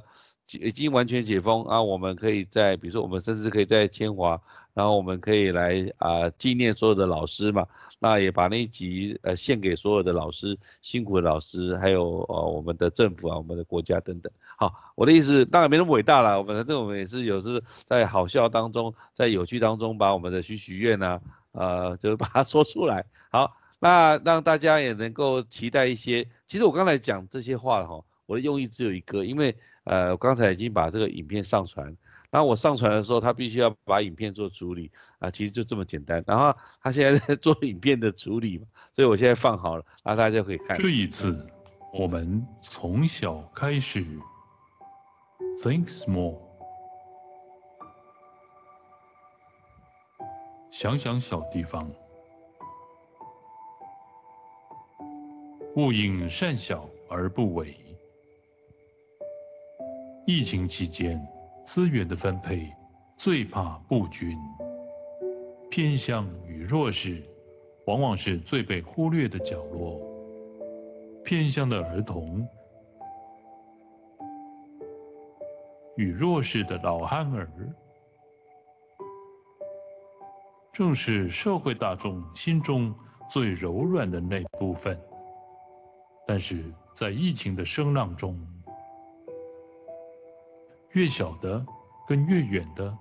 [0.59, 1.81] 已经完全解封啊？
[1.81, 4.39] 我们可以在比如说我们甚至可以在千华，
[4.73, 7.67] 然后我们可以来啊纪念所有的老师嘛。
[8.03, 14.33] 那也把那一集呃献给所有的老师，辛苦的老师，还有呃我们的政府啊，我们的国家等等。
[14.57, 23.05] 好，我的意思当然没那么伟大了，我们反正我们也是有时在好笑当中，在有趣当中把我们的许许愿啊，呃，就是把它 说出来。
[23.29, 26.27] 好，那让大家也能够期待一些。
[26.47, 31.95] 其实我刚才讲这些话哈，我的用意只有一个，因为呃我刚才已经把这个影片上传。
[32.31, 34.89] 然后我上传的时候，他必须要把影片做处理
[35.19, 36.23] 啊，其实就这么简单。
[36.25, 40.77] 然后他现在在 做影片的处理嘛，所以我现在放好了，然后大家就可以看。
[40.77, 41.45] 这一次，
[41.93, 44.05] 我们从小开始
[45.61, 46.39] ，think small，
[50.71, 51.91] 想想小地方，
[55.75, 57.75] 勿因善小而不为。
[60.25, 61.21] 疫情期间。
[61.73, 62.69] 资源的分配
[63.15, 64.37] 最怕不均，
[65.69, 67.23] 偏向与弱势
[67.85, 69.97] 往往是最被忽略的角落。
[71.23, 72.45] 偏向的儿童
[75.95, 77.49] 与弱势的老汉儿，
[80.73, 82.93] 正是社会大众心中
[83.29, 84.99] 最柔软的那部分。
[86.27, 88.37] 但是在疫情的声浪中，
[90.93, 91.65] 越小的
[92.05, 92.97] 跟越远的，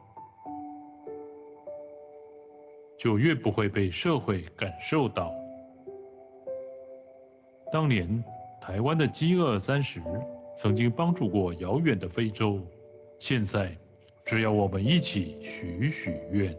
[2.97, 5.33] 就越不会被社会感受到。
[7.73, 8.23] 当年
[8.61, 10.01] 台湾的饥饿三十
[10.57, 12.61] 曾经帮助过遥远的非洲，
[13.19, 13.77] 现在
[14.25, 16.57] 只要我们一起许许愿，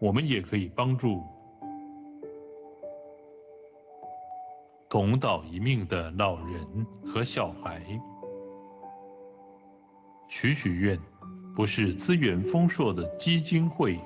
[0.00, 1.22] 我们也可以帮助
[4.88, 7.80] 同岛一命的老人和小孩。
[10.28, 10.98] 许许愿
[11.54, 13.98] 不是资源丰硕的基金会，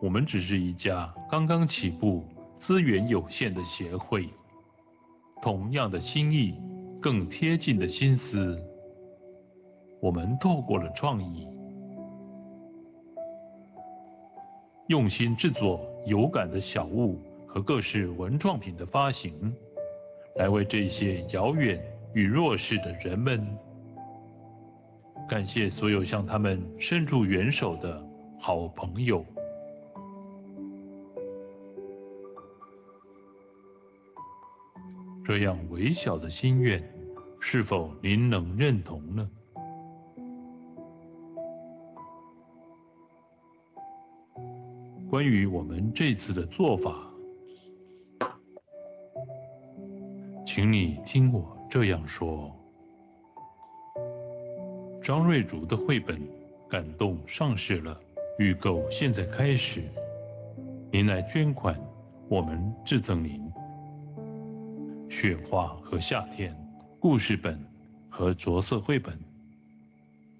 [0.00, 2.24] 我们只是一家刚刚起步、
[2.58, 4.28] 资源有限的协会。
[5.42, 6.54] 同样的心意，
[7.00, 8.62] 更贴近的心思，
[10.00, 11.48] 我们透过了创意，
[14.88, 19.52] 用心制作有感的小物和各式文创品的发行，
[20.36, 21.82] 来为这些遥远
[22.12, 23.58] 与弱势的人们。
[25.30, 28.04] 感谢所有向他们伸出援手的
[28.40, 29.24] 好朋友。
[35.24, 36.82] 这样微小的心愿，
[37.38, 39.30] 是否您能认同呢？
[45.08, 47.08] 关于我们这次的做法，
[50.44, 52.59] 请你听我这样说。
[55.10, 56.16] 张瑞竹的绘本
[56.68, 58.00] 《感动》上市了，
[58.38, 59.82] 预购现在开始，
[60.92, 61.76] 您来捐款，
[62.28, 63.42] 我们致赠您
[65.10, 66.54] 《雪花和夏天》
[67.00, 67.60] 故事本
[68.08, 69.18] 和着色绘本。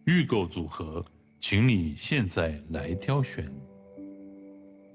[0.04, 1.04] 预购组合，
[1.40, 3.52] 请你现在来挑选。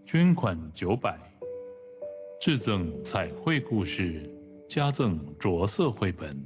[0.05, 1.19] 捐款九百，
[2.39, 4.33] 致赠彩绘故事，
[4.69, 6.41] 加赠着色绘本。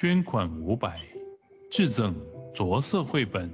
[0.00, 1.00] 捐款五百，
[1.72, 2.14] 致赠
[2.54, 3.50] 着色绘本。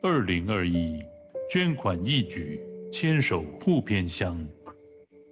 [0.00, 1.02] 二零二一，
[1.50, 2.60] 捐款一举，
[2.92, 4.46] 牵手护偏乡，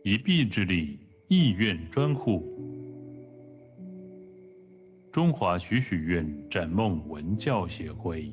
[0.02, 0.98] 一臂之力，
[1.28, 2.44] 意愿专户。
[5.12, 8.32] 中华许许愿展梦文教协会。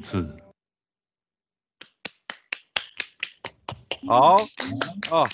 [0.00, 0.36] 这一次，
[4.06, 4.36] 好，
[5.10, 5.28] 哦，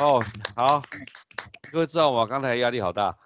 [0.00, 0.22] 哦，
[0.54, 0.82] 好，
[1.72, 3.16] 各位知道我刚才压力好大，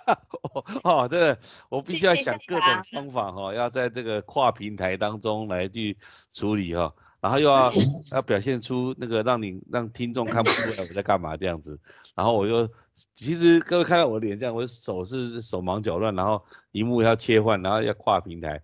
[0.82, 1.38] 哦，这个
[1.68, 5.98] 我必须要想各种方法哈，要在这个跨平台当中来去
[6.32, 7.70] 处理哈，然后又要
[8.12, 11.78] 要表现出那个让你让听众看不出来我在干嘛这样子，
[12.14, 12.66] 然后我又
[13.14, 18.62] 其实各位看到我脸这样，我手是手忙脚乱，然后荧幕要切换，然后要跨平台。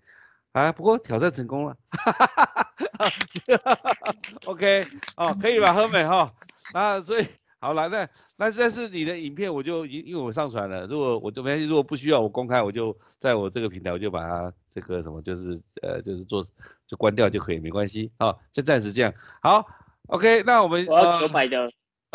[0.59, 3.95] 啊，不过挑战成功了，哈哈哈哈哈
[4.47, 4.85] ，OK，
[5.17, 6.29] 哦，可以吧，何美哈，
[6.75, 7.27] 啊，所以
[7.61, 16.45] 好了，那那这是你的影片，我就因因为我上传了，如果我就没关系，如果不需要我公开，我就在我这个平台，我就把它这个什么，就是呃，就是做
[16.89, 19.65] 就关掉就可以，没关系，啊，就暂时这样，好
[20.09, 21.71] ，OK，那我们我要九百的，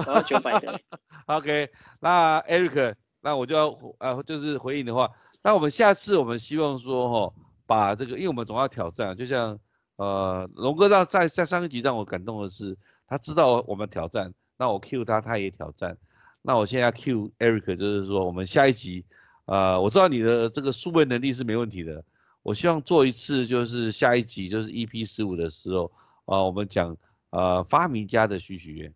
[0.06, 0.82] 我要九百的，
[1.28, 1.70] OK，
[2.02, 7.34] 那 Eric，那我就要呃，就是回应的话，那我们下次我们希望说哈。
[7.66, 9.60] 把这个，因为我们总要挑战，就像
[9.96, 15.98] 呃龙哥在在在上一集让我感动的是，他知道我们挑战，那我 Q 他，他也挑战，
[16.42, 19.06] 那我现在 Q Eric 就是说，我们下一集，
[19.46, 22.04] 呃，我知道你的这个数位能力是没问题的，
[22.42, 25.92] 我希望做一次，就是下一集就是 EP 十五的时候，
[26.26, 26.98] 啊，我们讲
[27.30, 28.94] 呃发明家的许许愿，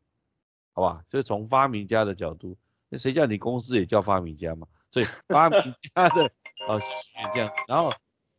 [0.73, 2.57] 好吧，就是从发明家的角度，
[2.89, 5.59] 那谁叫你公司也叫发明家嘛，所以发明
[5.95, 6.25] 家的
[6.67, 7.93] 啊许许愿这样，然后。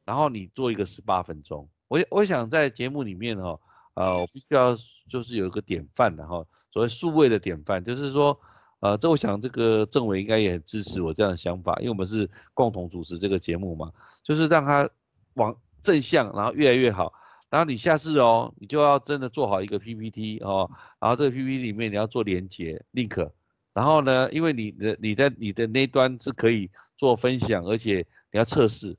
[0.09, 3.61] 然后你做一个十八分钟，我我想在节目里面哈，
[3.93, 4.75] 呃，我必须要
[5.11, 6.43] 就是有一个典范的哈，
[6.73, 8.41] 所谓数位的典范，就是说，
[8.81, 13.93] 呃，这我想这个政委应该也很支持我这样的想法，因为我们是共同主持这个节目嘛，
[14.23, 14.89] 就是让他
[15.35, 17.13] 往正向，然后越来越好，
[17.51, 23.31] 然后你下次哦，你就要真的做好一个 PPT 哦，然后这个 PPT 里面你要做连接 link，
[23.75, 28.97] 然后呢，因为你的你在你的那端是可以做分享，而且你要测试。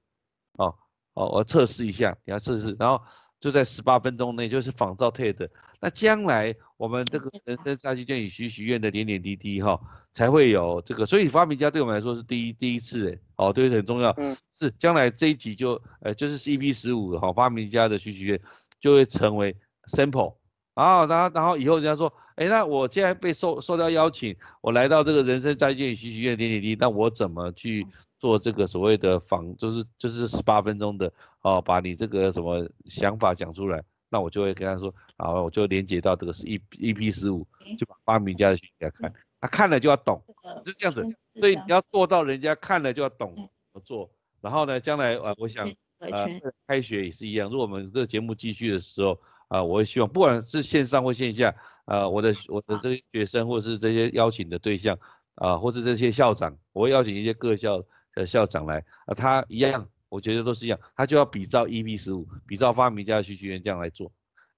[1.19, 3.01] 哦，我测试一下，你要测试，然后
[3.41, 5.49] 就在十八分钟内就是仿照 TED。
[5.81, 9.77] 那将来我们这个人生炸鸡店与许许愿的点点滴滴哈，
[10.13, 11.05] 才会有这个。
[11.05, 14.13] 所以发明家对我们来说是第一第一次哎，哦，对，很重要。
[14.17, 14.35] 嗯。
[14.57, 18.39] 是将来这一集就呃就是 CP 十五哈，发明家的许许愿
[18.79, 19.57] 就会成为
[19.91, 20.35] sample。
[20.73, 27.85] 然后然后然后以后人家说，哎，那我现在被受受到邀请，我来到这个人生炸鸡店与许许愿点点滴滴，那我怎么去？
[28.19, 31.11] 做这个所谓的访，就是就是十八分钟的
[31.41, 37.47] 哦，把你这个什么想法讲出来，那我就会跟他说，好，我就连接到这个是 E E P 十五，
[37.77, 40.21] 就把发明家的学给他看，他看了就要懂，
[40.65, 41.01] 就这样子，
[41.39, 43.43] 所以你要做到人家看了就要懂怎
[43.73, 44.09] 么做，
[44.41, 46.27] 然后呢，将来啊，我想呃
[46.67, 49.17] 开学也是一样，如果我们这个节目继续的时候
[49.47, 51.55] 啊，我也希望不管是线上或线下，
[51.85, 54.99] 呃，我的我的这些学生或者是这些邀请的对象
[55.35, 57.81] 啊，或是这些校长，我会邀请一些各校。
[58.15, 64.11] 的校长来啊，他一样，我觉得都是一样，他就要比照 EP 十五，比照发明家的徐学员这样来做。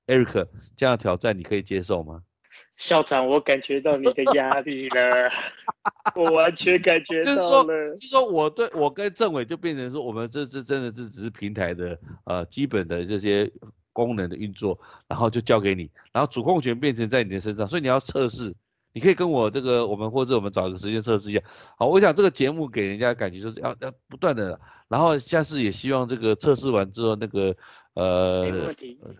[0.08, 2.24] Eric，这样挑战你可以接受吗？
[2.76, 5.32] 校长，我感觉到你的压力了，
[6.16, 7.95] 我完全感觉到了。
[7.95, 13.49] 就是说，我对我跟政委就变成说，我们这这真的这只是平台的呃基本的这些
[13.93, 14.78] 功能的运作，
[15.08, 18.56] 然后就交给你，然后主控权变成在你的身上，所以你要测试。
[18.93, 21.41] 你可以跟我这个，我们或者我们找一个时间测试一下。
[21.77, 27.55] 好，我想这个节目给人家感觉就是要要不断的，然后下次也希望这个测试完之后那个
[27.93, 28.43] 呃,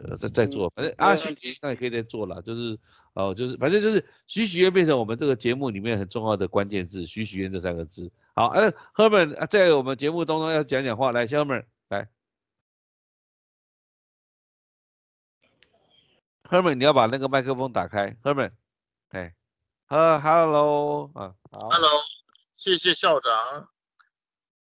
[0.03, 2.78] 呃再再做，反正阿徐那也可以再做了，就是
[3.13, 8.11] 哦就是反正就是许许愿变成我们这个节目里面很重要的关键字，许许愿这三个字。
[8.34, 12.09] 好，哎、赫、，Herman 在我们节目当中要讲讲话，来，Herman 来
[16.43, 18.51] ，Herman 你要把那个麦克风打开，Herman，
[19.09, 19.34] 哎。
[19.92, 21.89] 哈，Hello，啊，好 Hello，
[22.56, 23.68] 谢谢校长。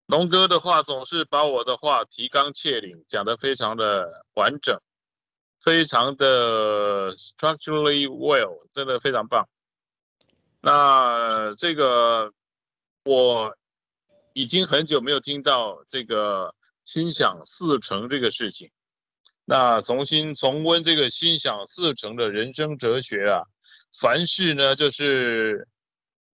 [0.06, 4.80] 龙哥的话总是把我的话提纲挈领，讲得非常的完整，
[5.60, 9.48] 非常的 structurally well，真的非常棒。
[10.60, 12.32] 那这个
[13.04, 13.56] 我
[14.32, 16.54] 已经很久没有听到这个
[16.84, 18.70] 心想事成这个事情。
[19.44, 23.42] 那重新重温这个心想事成的人生哲学啊，
[23.98, 25.66] 凡事呢就是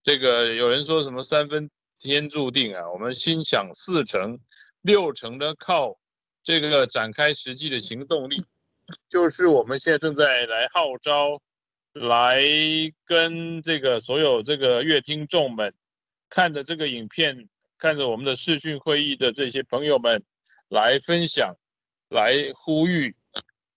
[0.03, 4.39] 这个有人说什么三分天注定啊，我们心想事成，
[4.81, 5.99] 六成呢靠
[6.43, 8.45] 这个展开实际的行动力，
[9.09, 11.41] 就是我们现在正在来号召，
[11.93, 12.43] 来
[13.05, 15.73] 跟这个所有这个乐听众们
[16.29, 17.49] 看着这个影片，
[17.79, 20.23] 看着我们的视讯会议的这些朋友们
[20.69, 21.57] 来分享。
[22.09, 23.17] 来呼吁，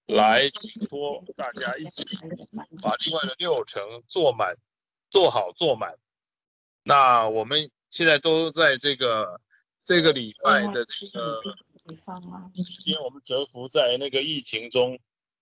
[0.05, 2.03] 来请托大家一起
[2.81, 4.55] 把另外的六成做满，
[5.09, 5.97] 做好做满。
[6.83, 9.41] 那我们现在都在这个
[9.83, 11.41] 这个礼拜的这个
[12.55, 14.99] 时间，我们蛰伏在那个疫情中，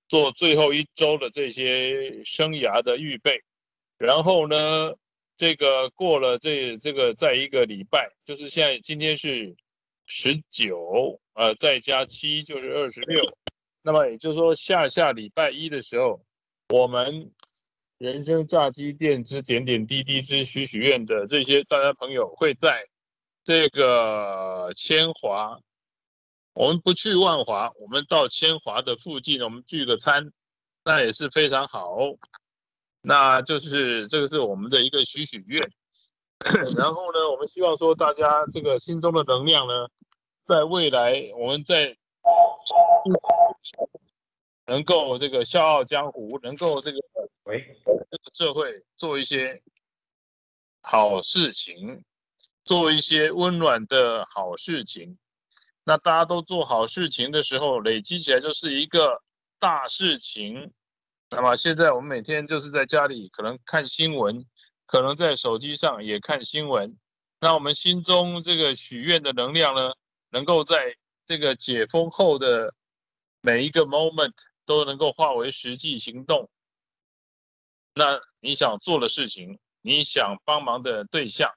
[0.07, 3.43] 做最后一周的这些生涯的预备。
[3.97, 4.93] 然后呢，
[5.38, 9.55] 这个过了这这个在一个礼拜，就是现在今天是。
[10.05, 13.24] 十九，呃，再加七就是二十六。
[13.84, 16.21] 那么也就是说，下下礼拜一的时候，
[16.69, 17.31] 我们
[17.97, 22.88] 人生炸鸡店之点点滴滴之许许愿的这些大家朋友会在
[23.43, 25.59] 这个千华，
[26.53, 30.31] 我们不去万华，我们到千华的附近，我们聚个餐，
[30.86, 31.97] 那也是非常好。
[33.01, 35.69] 那就是这个是我们的一个许许愿。
[36.77, 39.89] 然后呢，我们希望说大家这个心中的能量呢，
[40.41, 41.97] 在未来我们在
[44.65, 46.99] 能够这个笑傲江湖，能够这个
[47.43, 49.61] 为这个社会做一些
[50.82, 52.03] 好事情，
[52.63, 55.17] 做一些温暖的好事情。
[55.84, 59.21] 那大家都做好事情的时候，累积起来就是一个
[59.59, 60.71] 大事情。
[61.32, 64.45] 那么现在我们每天就是在家里可能看新闻。
[64.86, 66.95] 可能在手机上也看新闻，
[67.39, 69.93] 那我们心中这个许愿的能量呢，
[70.30, 70.95] 能够在
[71.26, 72.74] 这个解封后的
[73.41, 74.34] 每一个 moment
[74.65, 76.49] 都能够化为实际行动。
[77.93, 81.53] 那你想做的事情，你想帮忙的对象，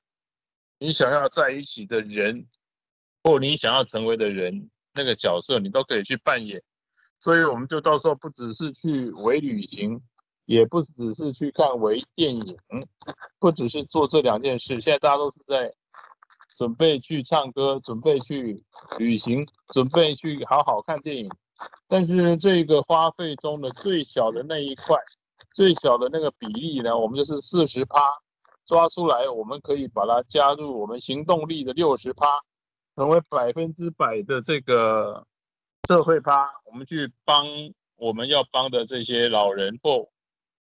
[0.79, 2.47] 你想要在一起的人，
[3.23, 6.63] 或你想要成为的人，那个角色你都可以去扮演。
[7.19, 10.03] 所以我们就到时候不只是去微旅行。
[10.45, 12.57] 也不只是去看微电影，
[13.41, 14.81] 不只是做这两件事。
[14.81, 15.75] 现在大家都是在
[16.57, 18.65] 准备去唱歌，准备去
[18.99, 21.31] 旅行，准备去好好看电影。
[21.89, 24.97] 但是这个花费中的最小的那一块，
[25.55, 28.01] 最小的那个比例呢，我们就是四十趴
[28.65, 32.27] 抓出来，我们可以把它加入我们行动力的六十趴，
[32.97, 35.27] 成为百分之百的这个
[35.89, 37.47] 社会趴，我们去帮
[37.97, 40.09] 我们要帮的这些老人或。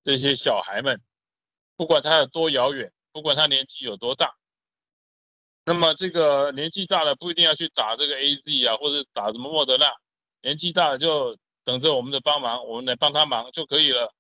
[0.09, 1.01] 这些小孩们，
[1.77, 4.37] 不管他有多遥远，不管他年纪有多大，
[5.67, 9.93] 那么这个年纪大了不一定要去打这个 A Z 啊，或者打什么莫德纳，
[10.41, 14.14] 年纪大了就等着我们的帮忙，我们来帮他忙就可以了。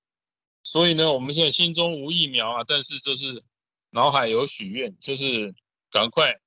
[0.62, 3.42] 所以呢，我们现在心中无疫苗啊，但是就是
[3.90, 5.54] 脑海有许愿，就是
[5.90, 6.38] 赶快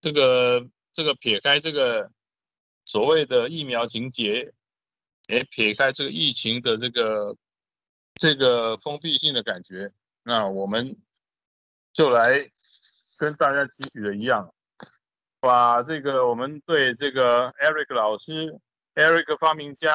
[0.00, 2.10] 这个这个撇开这个
[2.84, 4.52] 所谓的疫苗情节，
[5.28, 7.36] 也撇开这个疫情的这个。
[8.16, 9.90] 这个封闭性的感觉，
[10.22, 10.98] 那我们
[11.94, 12.50] 就来
[13.22, 14.52] 跟大家提取的一样，
[15.38, 18.58] 把这个我们对这个 Eric 老师、
[18.96, 19.94] Eric 发明家，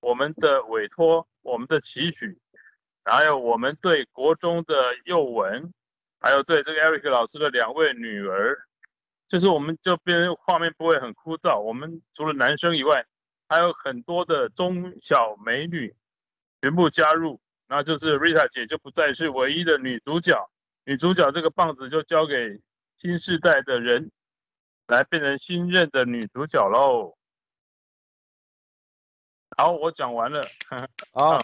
[0.00, 2.36] 我们的委托、我们的期许，
[3.04, 5.72] 还有我们对国中的幼文，
[6.18, 8.58] 还有对这个 Eric 老师的两位女儿，
[9.28, 11.60] 就是我们就变画面不会很枯燥。
[11.60, 13.06] 我们除了男生以外，
[13.48, 15.94] 还有很多的中小美女。
[16.60, 20.50] 全部加入，那就是 Rita 姐就不再是唯一的女主角，
[20.88, 22.34] 女主角这个棒子就交给
[22.96, 24.10] 新时代的人
[24.86, 27.14] 来变成新任的女主角喽。
[29.58, 30.40] 好，我讲完了。
[31.12, 31.38] 好，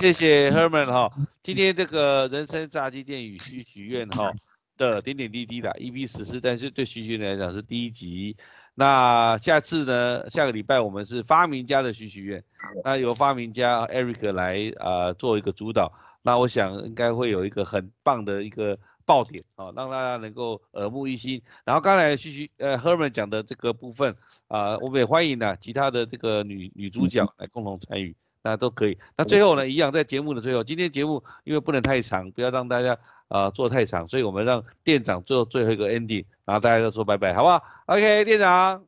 [0.00, 1.10] 谢谢 Herman 哈，
[1.42, 4.32] 今天这个人生炸鸡店与许许愿哈
[4.78, 8.34] 的点点滴滴的 EP 十四，但是对许许愿来讲是第一集。
[8.74, 10.30] 那下次呢？
[10.30, 12.42] 下个礼拜我们是发明家的许许愿，
[12.82, 15.92] 那由发明家 Eric 来呃做一个主导，
[16.26, 21.40] 那我想应该会有一个很棒的一个爆点啊，让大家能够耳目一新。
[21.64, 24.16] 然后刚才许许呃 Herman 讲的这个部分
[24.48, 28.16] 啊，我们也欢迎呢其他的这个女女主角来共同参与。
[28.42, 28.98] 那都可以。
[29.16, 32.98] 那最后呢，一样在节目的最后，今天节目因为不能太长，不要让大家
[33.28, 38.84] 啊做太长，所以我们让店长做最后一个 ending，然后大家都说拜拜，好不好？OK，店长，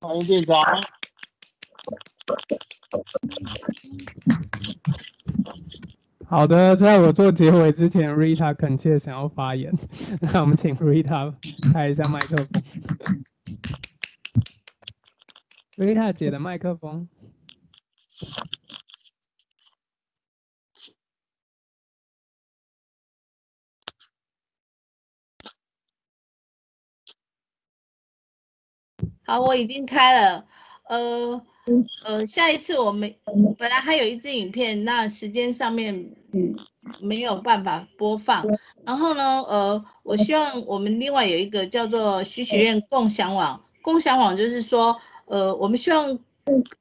[0.00, 0.64] 欢迎店长。
[6.30, 9.72] 好的，在我做结尾之前，Rita 恳切想要发言，
[10.20, 11.34] 那我们请 Rita
[11.72, 12.62] 开一下麦克风。
[15.78, 17.08] Rita 姐的麦克风。
[29.24, 30.46] 好，我已经开了。
[30.88, 31.42] 呃
[32.04, 33.14] 呃，下一次我们
[33.58, 35.94] 本来还有一支影片，那时间上面
[36.32, 36.54] 嗯
[37.00, 38.46] 没有办法播放。
[38.84, 44.96] 然后呢，呃，我希望我们另外有一个叫做许许愿共享网，共享网就是说，
[45.26, 46.18] 呃，我们希望，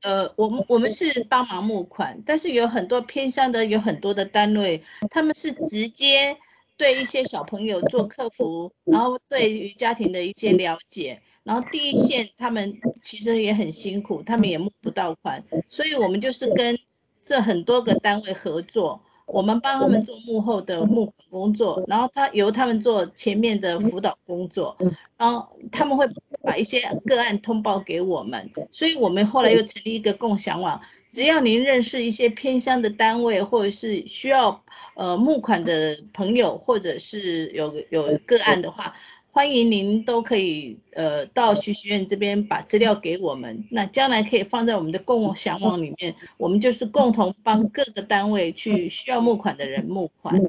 [0.02, 6.38] 呃，我们我们是帮忙募款，但是有很多偏向的，有很多的单位，他们是直接
[6.78, 11.22] 对一些小朋友做客服，然后对于家庭的一些了解。
[11.48, 16.78] 然后第一线他们其实也很辛苦，他们也募不到款，所以我们就是跟
[17.24, 24.78] 这很多个单位合作，我们帮他们做幕后的募款工作，然后他由他们做前面的辅导工作，
[25.16, 26.06] 然后他们会
[26.44, 30.82] 把一些个案通报给我们，所以我们后来又成立一个共享网，
[31.12, 34.62] 只要您认识一些偏乡的单位，或者是需要
[34.96, 38.94] 呃募款的朋友，或者是有有个案的话。
[39.38, 50.42] 欢迎您都可以呃到徐徐院这边把资料给我们，那将来可以放在我们的共享网里面，我们就是共同帮各个单位去需要募款的人募款。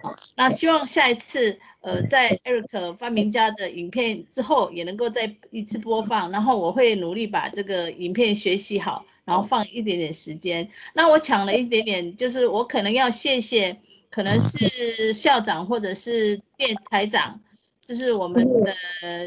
[0.00, 10.70] 好，那希望下一次呃在 Eric 发明家的影片之后也能够再一次播放，然后我会努力把这个影片学习好，然后放一点点时间。
[10.94, 13.76] 那我抢了一点点，就是我可能要谢谢，
[14.08, 17.40] 可能是校长或者是电台长。
[17.86, 18.74] 这是我们的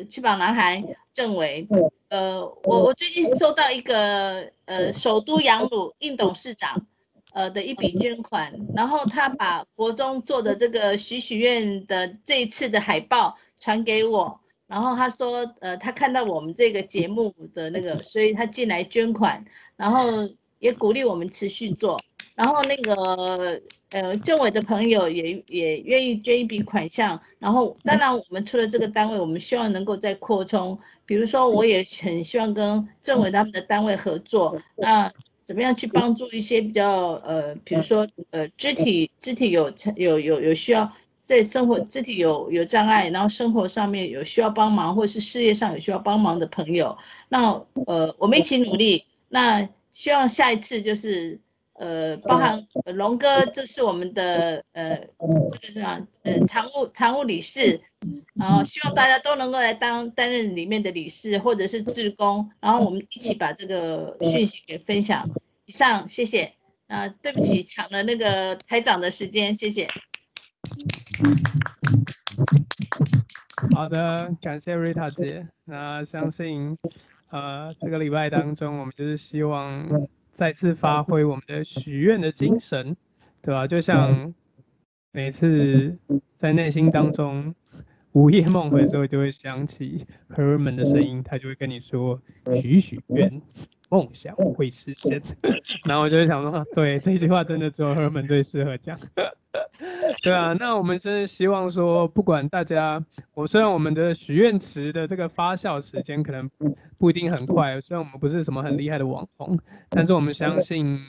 [0.10, 0.84] 翅膀男孩
[1.14, 1.66] 郑伟，
[2.10, 6.86] 呃，我我最近收到一个呃首都养乳应董事长，
[7.32, 19.46] 呃的一笔捐款，然后他把国中做的这个许许愿的这一次的海报传给我，然后他说，呃，他看到我们这个节目的那个，所以他进来捐款，
[19.78, 20.30] 然后
[20.60, 21.98] 也鼓励我们持续做。
[22.40, 23.62] 然后那个
[23.92, 27.22] 呃，政委的朋友也也愿意捐一笔款项。
[27.38, 30.80] 然后当然，我们除了这个单位，我们希望能够再扩充。
[31.06, 34.58] 比如说，我也很希望跟政委他们的单位合作。
[34.78, 35.12] 那
[35.44, 40.90] 怎么样去帮助一些比较呃，比如说呃，肢体肢体有有有有需要
[41.26, 46.98] 在生活肢体有有障碍，然后生活上面有需要帮忙，或是事业上有需要帮忙的朋友。
[47.28, 49.04] 那呃，我们一起努力。
[49.28, 51.42] 那希望下一次就是。
[51.80, 55.00] 呃，包含龙哥，这是我们的呃，
[55.50, 56.06] 这个是吧？
[56.24, 57.80] 呃，常务常务理事，
[58.36, 65.30] 然后希望大家都能够来当担任里面的理事或者是志工，然后我们一起把这个讯息给分享。
[65.64, 66.52] 以上，谢谢。
[66.86, 69.88] 那对不起，抢了那个台长的时间，谢谢。
[73.74, 75.48] 好的，感谢瑞塔姐。
[75.64, 76.78] 那相信
[77.30, 79.88] 呃，这个礼拜当中，我们就是希望。
[80.40, 82.96] 再次发挥我们的许愿的精神，
[83.42, 83.68] 对吧？
[83.68, 84.34] 就像
[85.12, 85.98] 每次
[86.38, 87.54] 在内心当中
[88.14, 92.22] 午夜梦回的时候，就会想起 Herman 的声音，他就会跟你说
[92.62, 93.42] 许许愿。
[93.90, 95.22] 梦想会实现，
[95.84, 98.98] 然后我就想说，对这句话真的只有 Herman 最适合讲。
[100.22, 109.58] 对啊，那我们真的希望说，不管大家，我虽然我们的许愿池的这个发酵时间可能不不一定很快，虽然我们不是什么很厉害的网红，
[109.90, 111.00] 但是我们相信，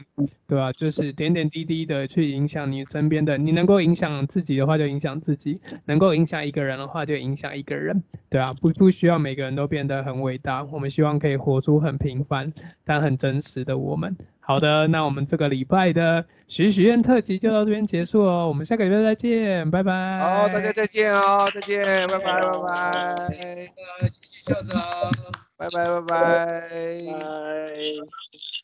[0.47, 0.73] 对吧？
[0.73, 12.53] 就是点点滴滴的去影响你身边的，你能够影响自己的话就影响自己，能够影响一个人的话就影响一个人，对啊，不不需要每个人都变得很伟大，我们希望可以活出很平凡
[12.85, 14.17] 但很真实的我们。
[14.51, 20.19] 好的，那我们这个礼拜的许许愿特辑就到这边结束哦，我们下个礼拜再见，拜拜。
[20.19, 23.15] 好，大家再见哦，再见，拜拜，拜拜。
[24.09, 24.83] 谢谢校长，
[25.57, 26.47] 拜拜，拜拜。
[26.67, 28.60] 拜。